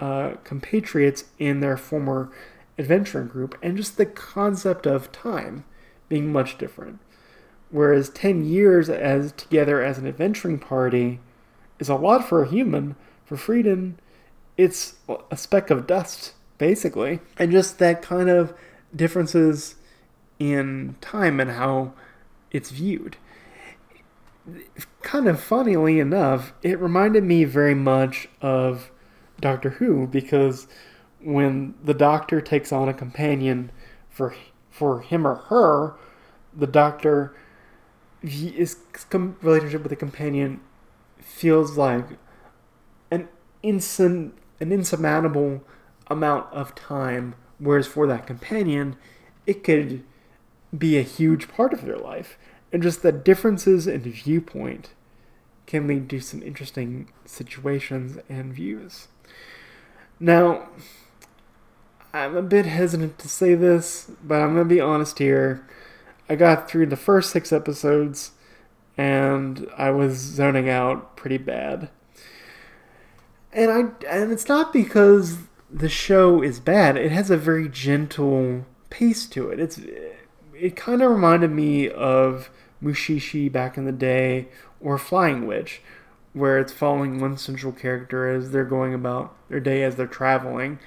[0.00, 2.30] uh, compatriots in their former
[2.78, 5.64] adventuring group, and just the concept of time
[6.08, 6.98] being much different.
[7.70, 11.20] Whereas 10 years as together as an adventuring party
[11.78, 13.94] is a lot for a human, for Frieren,
[14.56, 14.96] it's
[15.30, 17.20] a speck of dust, basically.
[17.38, 18.54] And just that kind of
[18.94, 19.76] differences
[20.38, 21.92] in time and how
[22.50, 23.16] it's viewed.
[25.02, 28.90] kind of funnily enough, it reminded me very much of
[29.40, 30.66] Doctor Who because
[31.20, 33.70] when the Doctor takes on a companion
[34.10, 34.34] for
[34.70, 35.94] for him or her,
[36.54, 37.34] the Doctor
[38.22, 38.76] his
[39.42, 40.60] relationship with the companion
[41.18, 42.06] feels like
[43.10, 43.28] an
[43.62, 45.62] instant an insurmountable
[46.08, 48.96] amount of time whereas for that companion
[49.46, 50.02] it could
[50.76, 52.38] be a huge part of their life
[52.72, 54.90] and just the differences in viewpoint
[55.66, 59.08] can lead to some interesting situations and views
[60.18, 60.68] now
[62.12, 65.66] i'm a bit hesitant to say this but i'm going to be honest here
[66.28, 68.32] i got through the first six episodes
[68.96, 71.88] and i was zoning out pretty bad
[73.54, 75.38] and I and it's not because
[75.70, 76.96] the show is bad.
[76.96, 79.60] It has a very gentle pace to it.
[79.60, 79.80] It's
[80.56, 82.50] it kind of reminded me of
[82.82, 84.48] Mushishi back in the day
[84.80, 85.80] or Flying Witch,
[86.32, 90.78] where it's following one central character as they're going about their day as they're traveling.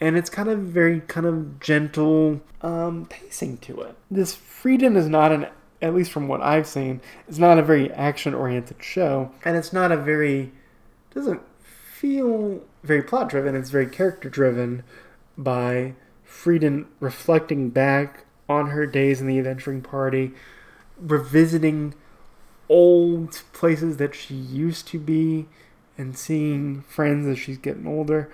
[0.00, 3.96] And it's kind of very kind of gentle um, pacing to it.
[4.10, 5.46] This Frieren is not an,
[5.80, 9.72] at least from what I've seen, is not a very action oriented show, and it's
[9.72, 10.52] not a very
[11.14, 13.54] doesn't feel very plot driven.
[13.54, 14.82] It's very character driven
[15.38, 15.94] by
[16.28, 20.32] Frieren reflecting back on her days in the adventuring party,
[20.98, 21.94] revisiting
[22.68, 25.46] old places that she used to be,
[25.96, 28.30] and seeing friends as she's getting older.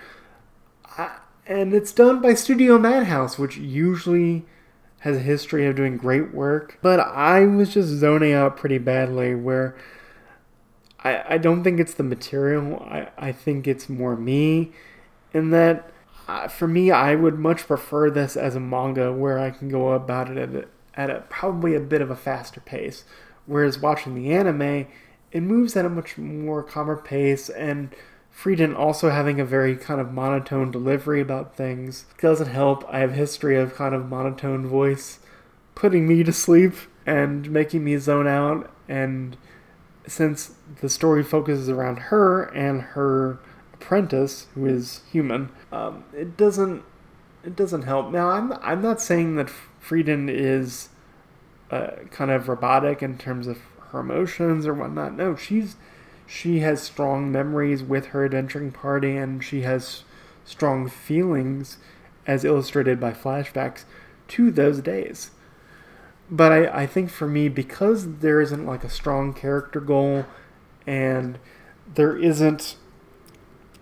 [0.97, 4.45] I, and it's done by Studio Madhouse, which usually
[5.01, 6.79] has a history of doing great work.
[6.81, 9.77] But I was just zoning out pretty badly where
[11.03, 12.77] I, I don't think it's the material.
[12.89, 14.73] I, I think it's more me.
[15.33, 15.91] In that,
[16.29, 19.93] uh, for me, I would much prefer this as a manga where I can go
[19.93, 23.05] about it at a, at a probably a bit of a faster pace.
[23.47, 24.87] Whereas watching the anime,
[25.33, 27.95] it moves at a much more calmer pace and
[28.33, 32.85] Frieren also having a very kind of monotone delivery about things doesn't help.
[32.89, 35.19] I have history of kind of monotone voice
[35.75, 36.75] putting me to sleep
[37.07, 39.37] and making me zone out and
[40.07, 43.39] since the story focuses around her and her
[43.81, 46.83] apprentice, who is human, um, it doesn't
[47.45, 48.11] it doesn't help.
[48.11, 49.51] Now, I'm I'm not saying that
[49.83, 50.91] Frieren is
[51.71, 53.59] uh, kind of robotic in terms of
[53.91, 55.15] her emotions or whatnot.
[55.15, 55.77] No, she's
[56.27, 60.05] she has strong memories with her adventuring party, and she has
[60.45, 61.79] strong feelings,
[62.27, 63.85] as illustrated by flashbacks
[64.29, 65.31] to those days
[66.31, 70.27] but I, I think for me because there isn't like a strong character goal
[70.87, 71.39] and
[71.93, 72.77] there isn't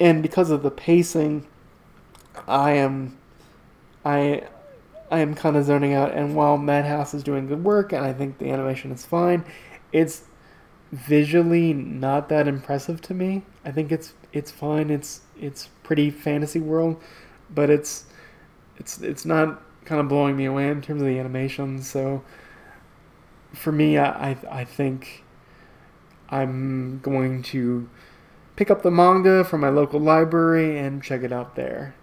[0.01, 1.47] and because of the pacing
[2.47, 3.17] i am
[4.05, 4.43] i
[5.11, 6.13] i am kind of zoning out.
[6.13, 9.45] And while madhouse is doing good work and i think the animation is fine
[9.93, 10.25] it's
[10.91, 13.43] visually not that impressive to me.
[13.63, 14.89] I think it's it's fine.
[14.89, 17.03] It's it's pretty fantasy world
[17.51, 18.05] but it's
[18.77, 21.83] it's it's not kind of blowing me away in terms of the animation.
[21.83, 22.23] So
[23.55, 25.25] for me, I, I, think
[26.29, 27.89] I'm going to
[28.59, 31.95] pick up the manga from my local library and check it out there.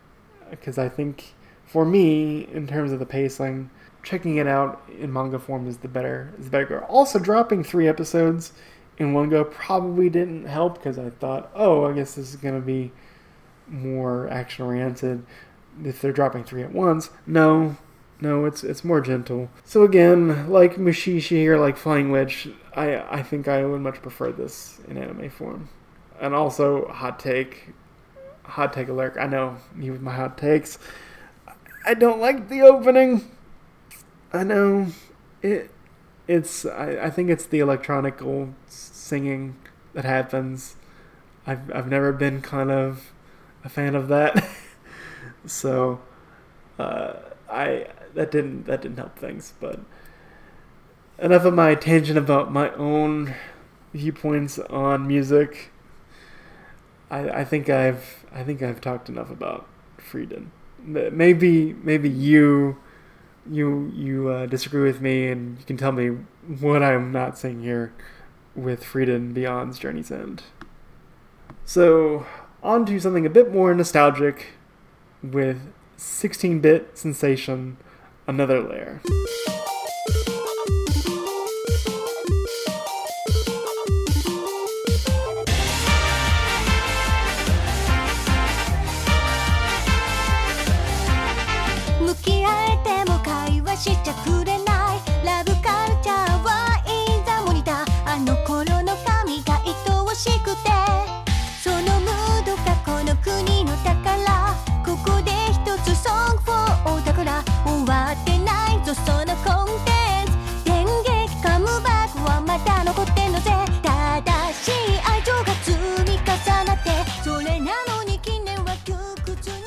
[0.49, 1.34] Because I think
[1.66, 3.70] for me, in terms of the pacing,
[4.03, 6.86] checking it out in manga form is the better is the better.
[6.86, 8.53] Also, dropping three episodes
[8.97, 12.62] in one go probably didn't help because I thought, oh, I guess this is gonna
[12.62, 12.93] be
[13.68, 15.26] more action oriented
[15.84, 17.10] if they're dropping three at once.
[17.28, 17.76] No,
[18.22, 19.49] no, it's it's more gentle.
[19.66, 24.32] So again, like Mushishi or like Flying Witch, I I think I would much prefer
[24.32, 25.68] this in anime form.
[26.20, 27.74] And also, hot take,
[28.43, 29.18] hot take alert.
[29.20, 30.80] I know you with my hot takes.
[31.86, 33.30] I don't like the opening.
[34.34, 34.88] I know
[35.41, 35.70] it.
[36.28, 39.55] It's I, I think it's the electronical singing
[39.93, 40.76] that happens.
[41.45, 43.11] I've I've never been kind of
[43.63, 44.43] a fan of that.
[45.45, 46.01] so
[46.80, 47.13] uh,
[47.49, 49.53] I that didn't that didn't help things.
[49.59, 49.80] But
[51.20, 53.36] enough of my tangent about my own
[53.93, 55.72] viewpoints on music.
[57.10, 60.47] I, think I've I think I've talked enough about Frieren.
[60.84, 62.78] Maybe maybe you
[63.49, 66.18] you you uh, disagree with me and you can tell me
[66.60, 67.93] what I'm not saying here
[68.56, 70.43] with Frieren Beyond's Journey's End.
[71.66, 72.26] So
[72.64, 74.53] on to something a bit more nostalgic
[75.24, 77.78] with 16-bit sensation
[78.28, 79.01] another layer.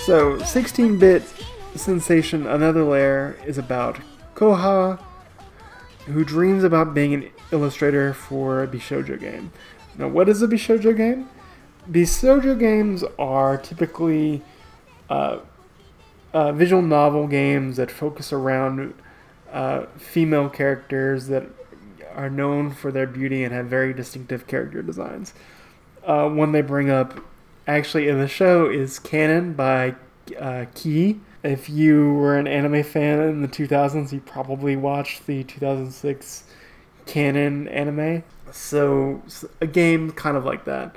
[0.09, 1.23] So, 16 bit
[1.75, 3.99] sensation Another Layer is about
[4.35, 4.99] Koha,
[6.07, 9.53] who dreams about being an illustrator for a Bishojo game.
[9.99, 11.29] Now, what is a Bishojo game?
[11.91, 14.41] Bishojo games are typically
[15.11, 15.41] uh,
[16.33, 18.95] uh, visual novel games that focus around
[19.53, 21.45] uh, female characters that
[22.15, 25.35] are known for their beauty and have very distinctive character designs.
[26.03, 27.21] Uh, one they bring up
[27.69, 29.95] actually in the show is Kanon by
[30.41, 31.21] uh, Key.
[31.45, 36.45] If you were an anime fan in the 2000s, you probably watched the 2006
[37.07, 38.25] Kanon anime.
[38.51, 39.23] So,
[39.61, 40.97] a game kind of like that.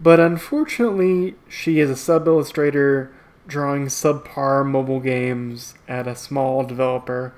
[0.00, 3.12] But unfortunately, she is a sub illustrator
[3.46, 7.32] drawing subpar mobile games at a small developer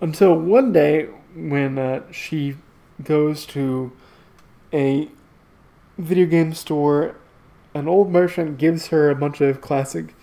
[0.00, 2.56] until one day when uh, she
[3.02, 3.92] goes to
[4.72, 5.08] a
[5.96, 7.16] video game store.
[7.74, 10.14] An old merchant gives her a bunch of classic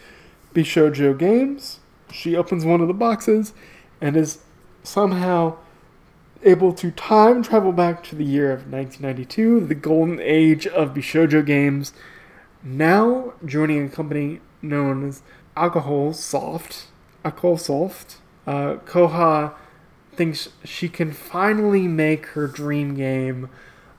[0.54, 1.80] Bishojo games.
[2.12, 3.54] She opens one of the boxes
[4.02, 4.40] and is
[4.84, 5.56] somehow
[6.44, 11.46] able to time travel back to the year of 1992, the golden age of Bishojo
[11.46, 11.94] games,
[12.64, 15.22] now joining a company known as
[15.56, 16.88] Alcohol Soft.
[17.26, 18.18] Alcohol Soft.
[18.48, 19.54] Uh, Koha
[20.14, 23.50] thinks she can finally make her dream game,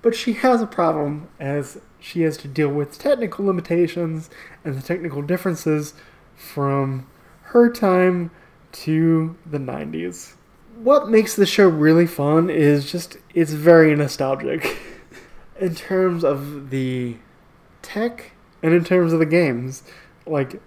[0.02, 4.30] but she has a problem as she has to deal with technical limitations
[4.64, 5.94] and the technical differences
[6.34, 7.06] from
[7.42, 8.30] her time
[8.72, 10.34] to the 90s.
[10.76, 14.78] What makes the show really fun is just it's very nostalgic
[15.60, 17.16] in terms of the
[17.82, 18.32] tech
[18.62, 19.82] and in terms of the games.
[20.26, 20.62] Like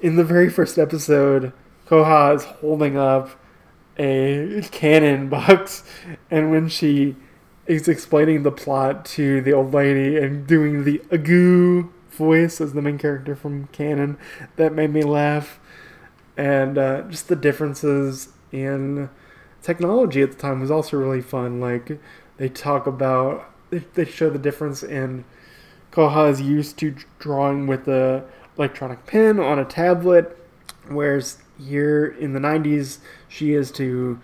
[0.00, 1.52] in the very first episode,
[1.88, 3.30] Koha is holding up
[3.98, 5.84] a Kanon box,
[6.30, 7.16] and when she
[7.66, 12.82] is explaining the plot to the old lady and doing the agoo voice as the
[12.82, 14.16] main character from Kanon,
[14.56, 15.58] that made me laugh.
[16.36, 19.10] And uh, just the differences in
[19.62, 21.60] technology at the time was also really fun.
[21.60, 21.98] Like
[22.36, 25.24] they talk about, they, show the difference in
[25.92, 28.24] Koha is used to drawing with the
[28.58, 30.36] electronic pen on a tablet,
[30.88, 32.98] whereas here in the 90s
[33.28, 34.20] she is to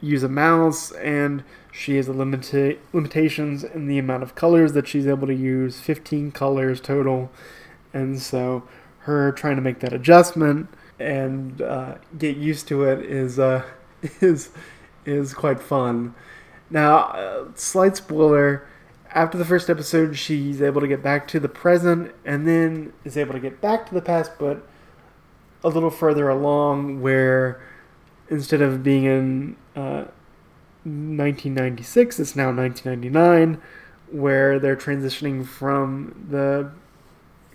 [0.00, 1.44] use a mouse and
[1.76, 6.30] she has limita- limitations in the amount of colors that she's able to use 15
[6.30, 7.32] colors total.
[7.92, 8.62] And so
[9.00, 10.68] her trying to make that adjustment
[11.00, 13.64] and uh, get used to it is uh,
[14.20, 14.50] is
[15.04, 16.14] is quite fun.
[16.70, 18.68] Now uh, slight spoiler
[19.10, 23.16] after the first episode she's able to get back to the present and then is
[23.16, 24.64] able to get back to the past but
[25.64, 27.60] a little further along where
[28.30, 30.04] instead of being in uh,
[30.84, 33.60] 1996 it's now 1999
[34.10, 36.70] where they're transitioning from the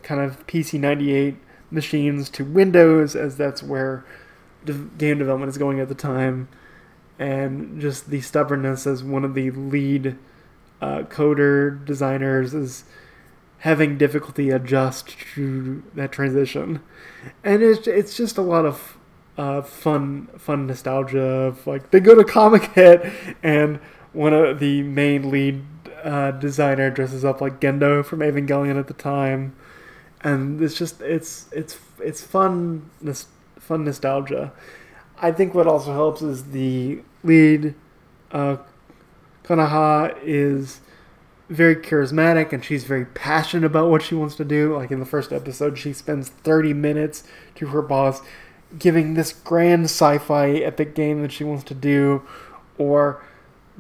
[0.02, 1.36] kind of pc 98
[1.72, 4.04] machines to windows as that's where
[4.66, 6.48] game development is going at the time.
[7.18, 10.18] And just the stubbornness as one of the lead
[10.82, 12.86] uh, coder designers is
[13.60, 16.82] having difficulty adjust to that transition.
[17.44, 18.98] And it's it's just a lot of
[19.40, 23.02] uh, fun fun nostalgia of like they go to comic hit
[23.42, 23.80] and
[24.12, 25.64] one of the main lead
[26.04, 29.56] uh, designer dresses up like Gendo from Evangelion at the time
[30.22, 32.90] and it's just it's it's it's fun
[33.58, 34.52] fun nostalgia
[35.22, 37.76] I think what also helps is the lead
[38.32, 38.58] uh,
[39.46, 40.82] Konoha is
[41.48, 44.76] very charismatic and she's very passionate about what she wants to do.
[44.78, 47.24] Like in the first episode, she spends 30 minutes
[47.56, 48.22] to her boss
[48.78, 52.24] giving this grand sci fi epic game that she wants to do,
[52.78, 53.24] or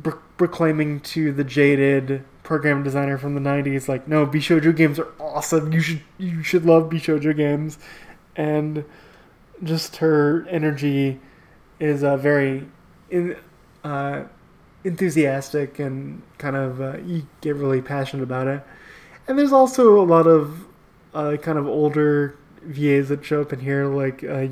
[0.01, 5.07] pro- proclaiming to the jaded program designer from the 90s, like, no, Bishojo games are
[5.19, 5.71] awesome.
[5.71, 7.77] You should, you should love Bishojo games.
[8.35, 8.85] And
[9.63, 11.19] just her energy
[11.79, 12.67] is uh, very
[13.11, 13.35] in,
[13.83, 14.23] uh,
[14.83, 18.63] enthusiastic and kind of uh, you get really passionate about it.
[19.27, 20.65] And there's also a lot of
[21.13, 24.47] uh, kind of older VAs that show up in here, like uh,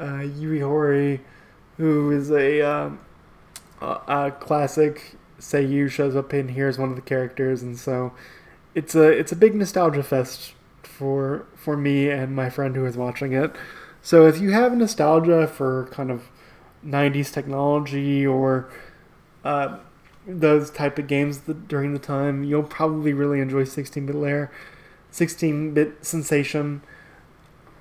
[0.00, 1.20] uh, Yui Horie,
[1.76, 3.00] who is a, um,
[3.80, 8.12] a classic Seiyu, shows up in here as one of the characters, and so
[8.74, 12.96] it's a it's a big nostalgia fest for for me and my friend who is
[12.96, 13.54] watching it.
[14.02, 16.28] So if you have nostalgia for kind of
[16.84, 18.68] 90s technology or
[19.44, 19.78] uh,
[20.26, 24.50] those type of games that, during the time, you'll probably really enjoy 16-bit layer,
[25.12, 26.82] 16-bit sensation.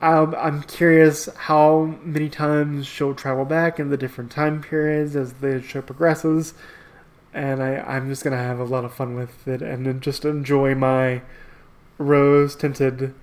[0.02, 5.34] Um, I'm curious how many times she'll travel back in the different time periods as
[5.34, 6.56] the show progresses,
[7.34, 10.74] and I, I'm just gonna have a lot of fun with it and just enjoy
[10.74, 11.22] my
[12.00, 13.14] rose-tinted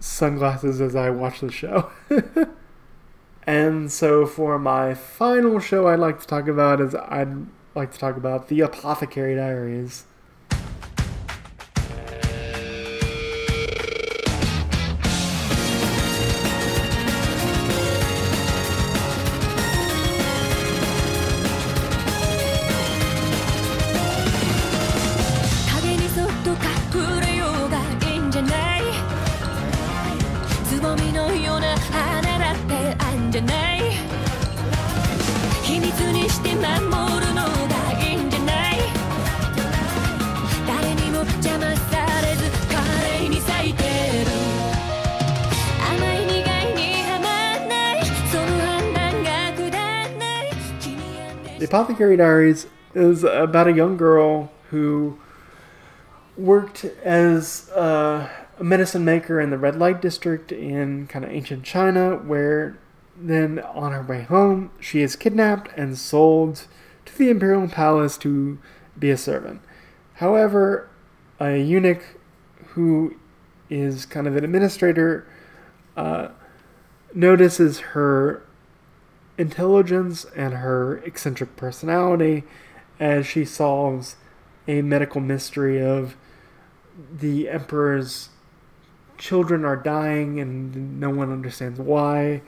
[0.00, 1.90] sunglasses as I watch the show.
[3.46, 7.98] and so for my final show I'd like to talk about is I'd like to
[7.98, 10.13] talk about The Apothecary Diaries.「
[52.16, 55.18] Diaries is about a young girl who
[56.36, 62.16] worked as a medicine maker in the red light district in kind of ancient China,
[62.16, 62.78] where
[63.16, 66.66] then on her way home, she is kidnapped and sold
[67.04, 68.58] to the imperial palace to
[68.98, 69.60] be a servant.
[70.14, 70.88] However,
[71.40, 72.02] a eunuch
[72.68, 73.16] who
[73.70, 75.26] is kind of an administrator
[75.96, 76.28] uh,
[77.12, 78.42] notices her
[79.36, 82.44] intelligence and her eccentric personality
[83.00, 84.16] as she solves
[84.68, 86.16] a medical mystery of
[87.12, 88.28] the emperor's
[89.18, 92.40] children are dying and no one understands why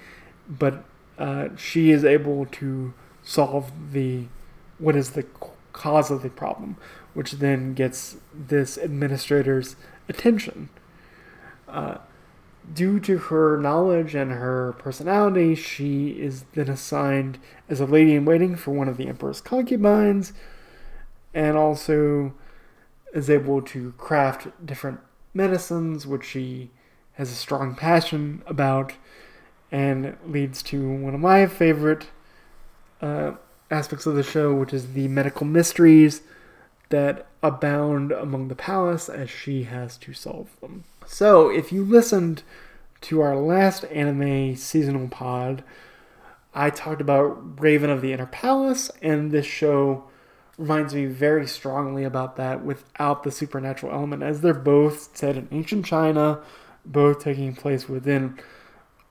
[0.48, 0.84] but
[1.18, 4.26] uh, she is able to solve the
[4.78, 5.24] what is the
[5.72, 6.76] cause of the problem
[7.16, 9.74] which then gets this administrator's
[10.06, 10.68] attention.
[11.66, 11.96] Uh,
[12.72, 17.38] due to her knowledge and her personality, she is then assigned
[17.68, 20.32] as a lady in waiting for one of the emperor's concubines,
[21.34, 22.34] and also
[23.14, 25.00] is able to craft different
[25.32, 26.70] medicines, which she
[27.14, 28.94] has a strong passion about,
[29.70, 32.08] and leads to one of my favorite
[33.00, 33.32] uh,
[33.70, 36.22] aspects of the show, which is the medical mysteries
[36.88, 40.84] that abound among the palace as she has to solve them.
[41.06, 42.42] So, if you listened
[43.02, 45.62] to our last anime seasonal pod,
[46.54, 50.04] I talked about Raven of the Inner Palace, and this show
[50.58, 55.48] reminds me very strongly about that without the supernatural element, as they're both set in
[55.52, 56.40] ancient China,
[56.84, 58.38] both taking place within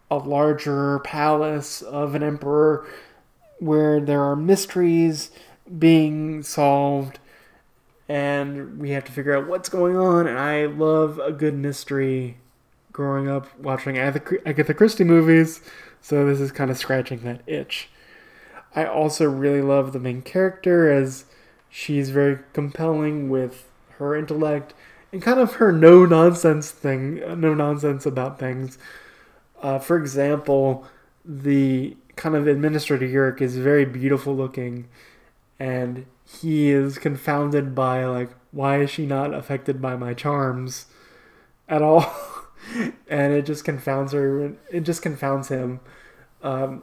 [0.10, 2.88] a larger palace of an emperor
[3.60, 5.32] where there are mysteries
[5.78, 7.20] being solved
[8.08, 12.38] and we have to figure out what's going on and i love a good mystery
[12.96, 15.60] growing up watching Agatha Christie movies
[16.06, 17.90] so this is kind of scratching that itch.
[18.76, 21.26] I also really love the main character as
[21.68, 24.76] she's very compelling with her intellect
[25.12, 28.78] and kind of her no nonsense thing no nonsense about things.
[29.62, 30.86] Uh, for example
[31.26, 34.88] the kind of administrator Yurik is very beautiful looking
[35.60, 36.06] and
[36.42, 40.88] he is confounded by like why is she not affected by my charms
[41.68, 42.14] at all?
[43.08, 45.82] And it just confounds her it just confounds him.
[46.42, 46.82] Um,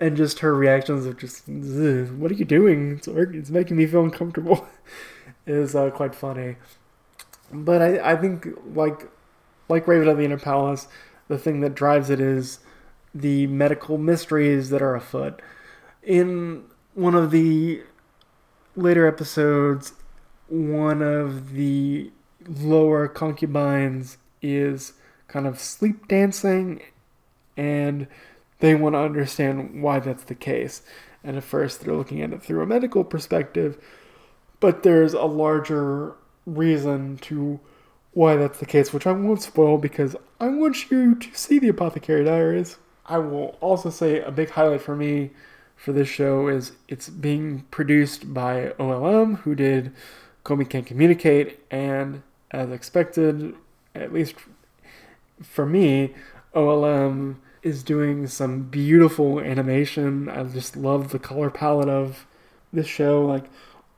[0.00, 2.92] and just her reactions of just what are you doing?
[2.96, 4.66] It's, it's making me feel uncomfortable.
[5.46, 6.56] Is uh, quite funny.
[7.52, 9.06] But I, I think like
[9.68, 10.88] like Raven of the Inner Palace
[11.28, 12.58] the thing that drives it is
[13.14, 15.40] the medical mysteries that are afoot.
[16.02, 17.82] In one of the
[18.78, 19.92] later episodes,
[20.48, 22.10] one of the
[22.46, 24.94] lower concubines is
[25.26, 26.80] kind of sleep dancing,
[27.56, 28.06] and
[28.60, 30.82] they want to understand why that's the case.
[31.22, 33.82] And at first, they're looking at it through a medical perspective,
[34.60, 36.14] but there's a larger
[36.46, 37.60] reason to
[38.12, 41.68] why that's the case, which I won't spoil because I want you to see the
[41.68, 42.78] Apothecary Diaries.
[43.04, 45.30] I will also say a big highlight for me
[45.78, 49.92] for this show is it's being produced by OLM, who did
[50.44, 53.54] Komi Can't Communicate, and as expected,
[53.94, 54.34] at least
[55.40, 56.14] for me,
[56.54, 60.28] OLM is doing some beautiful animation.
[60.28, 62.26] I just love the color palette of
[62.72, 63.24] this show.
[63.24, 63.44] Like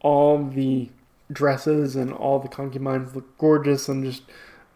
[0.00, 0.90] all the
[1.32, 4.22] dresses and all the concubines look gorgeous, and just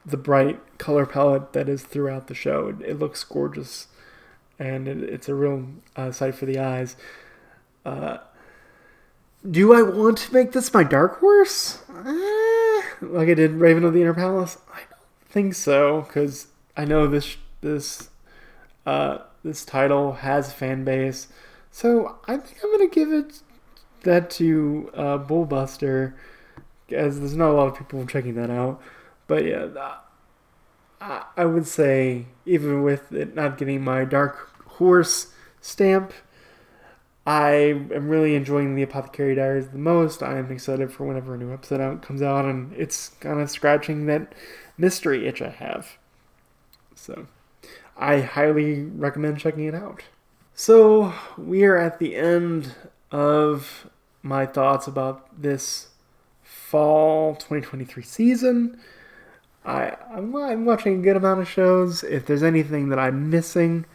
[0.07, 2.75] the bright color palette that is throughout the show.
[2.85, 3.89] It looks gorgeous,
[4.59, 6.97] and it, it's a real uh, sight for the eyes.
[7.85, 8.19] Uh,
[9.49, 11.83] do I want to make this my dark horse?
[11.91, 14.59] Eh, like I did Raven of the Inner Palace?
[14.73, 18.11] I don't think so, because I know this this
[18.87, 21.29] uh, this title has a fan base.
[21.71, 23.41] So I think I'm gonna give it
[24.03, 26.15] that to uh, Bullbuster,
[26.91, 28.81] as there's not a lot of people checking that out.
[29.27, 29.67] But yeah,
[31.05, 36.13] I, I would say, even with it not getting my Dark Horse stamp,
[37.27, 40.23] I am really enjoying the Apothecary Diaries the most.
[40.23, 43.51] I am excited for whenever a new episode out comes out, and it's kind of
[43.51, 44.35] scratching that
[44.79, 45.99] mystery itch I have.
[46.95, 47.27] So,
[47.97, 50.05] I highly recommend checking it out.
[50.55, 52.75] So, we are at the end
[53.11, 53.91] of
[54.23, 55.89] my thoughts about this
[56.43, 58.81] fall 2023 season.
[59.65, 62.05] I, I'm, I'm watching a good amount of shows.
[62.05, 63.87] If there's anything that I'm missing,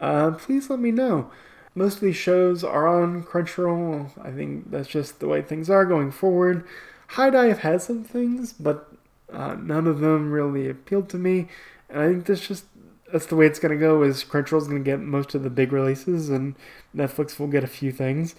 [0.00, 1.30] uh, please let me know.
[1.74, 4.10] Most of these shows are on Crunchyroll.
[4.24, 6.64] I think that's just the way things are going forward.
[7.08, 8.92] HIDIVE has some things, but
[9.32, 11.48] uh, none of them really appealed to me.
[11.88, 12.64] And I think that's just
[13.12, 14.02] that's the way it's gonna go.
[14.02, 16.54] Is Crunchyroll's gonna get most of the big releases, and
[16.94, 18.34] Netflix will get a few things.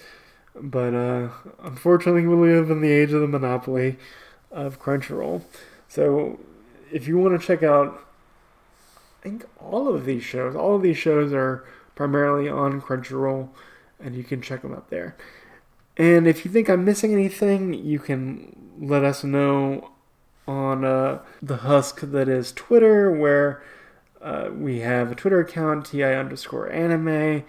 [0.55, 1.29] But uh,
[1.61, 3.97] unfortunately, we live in the age of the monopoly
[4.51, 5.43] of Crunchyroll.
[5.87, 6.39] So
[6.91, 8.05] if you want to check out,
[9.19, 11.65] I think all of these shows, all of these shows are
[11.95, 13.49] primarily on Crunchyroll,
[13.99, 15.15] and you can check them out there.
[15.97, 19.91] And if you think I'm missing anything, you can let us know
[20.47, 23.61] on uh, the husk that is Twitter, where
[24.21, 27.43] uh, we have a Twitter account, ti underscore anime,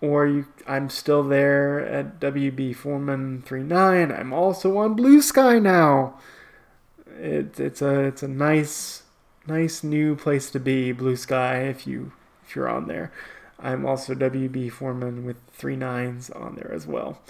[0.00, 4.12] or you, I'm still there at WB Foreman 39.
[4.12, 6.18] I'm also on Bluesky now.
[7.20, 9.02] It, it's a it's a nice
[9.46, 11.70] nice new place to be, Bluesky.
[11.70, 12.12] If you
[12.46, 13.12] if you're on there,
[13.58, 17.20] I'm also WB Foreman with three nines on there as well.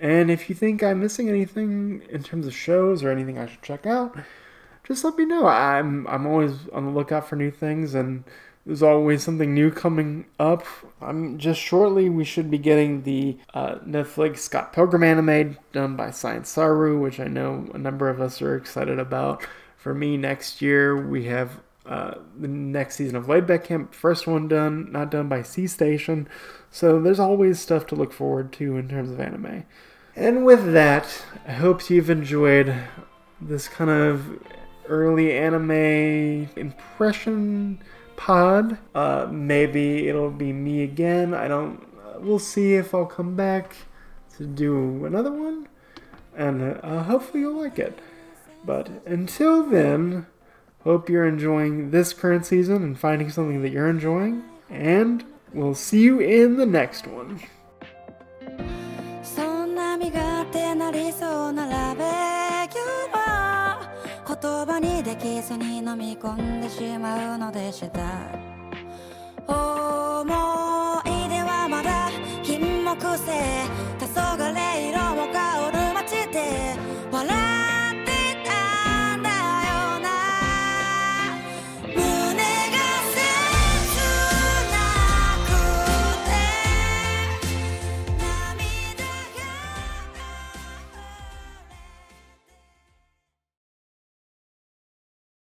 [0.00, 3.62] And if you think I'm missing anything in terms of shows or anything I should
[3.62, 4.16] check out,
[4.84, 5.46] just let me know.
[5.46, 8.24] I'm I'm always on the lookout for new things and
[8.64, 10.64] there's always something new coming up.
[11.00, 16.10] I'm just shortly we should be getting the uh, Netflix Scott Pilgrim anime done by
[16.10, 19.44] Science Saru, which I know a number of us are excited about.
[19.76, 24.28] For me, next year we have uh, the next season of Laid Back Camp, first
[24.28, 26.28] one done, not done by C Station.
[26.70, 29.64] So there's always stuff to look forward to in terms of anime.
[30.14, 32.74] And with that, I hope you've enjoyed
[33.40, 34.38] this kind of
[34.86, 37.82] early anime impression
[38.22, 38.78] pod.
[38.94, 41.34] Uh, maybe it'll be me again.
[41.34, 41.82] I don't.
[41.98, 43.74] Uh, we'll see if I'll come back
[44.36, 45.66] to do another one,
[46.36, 47.98] and uh, hopefully you'll like it.
[48.64, 50.26] But until then,
[50.84, 54.44] hope you're enjoying this current season and finding something that you're enjoying.
[54.70, 57.40] And we'll see you in the next one.
[64.82, 68.00] にできずに飲み込んでしまうのでした。
[69.46, 70.24] 思
[71.06, 72.10] い出はまだ
[72.42, 73.91] 金木犀。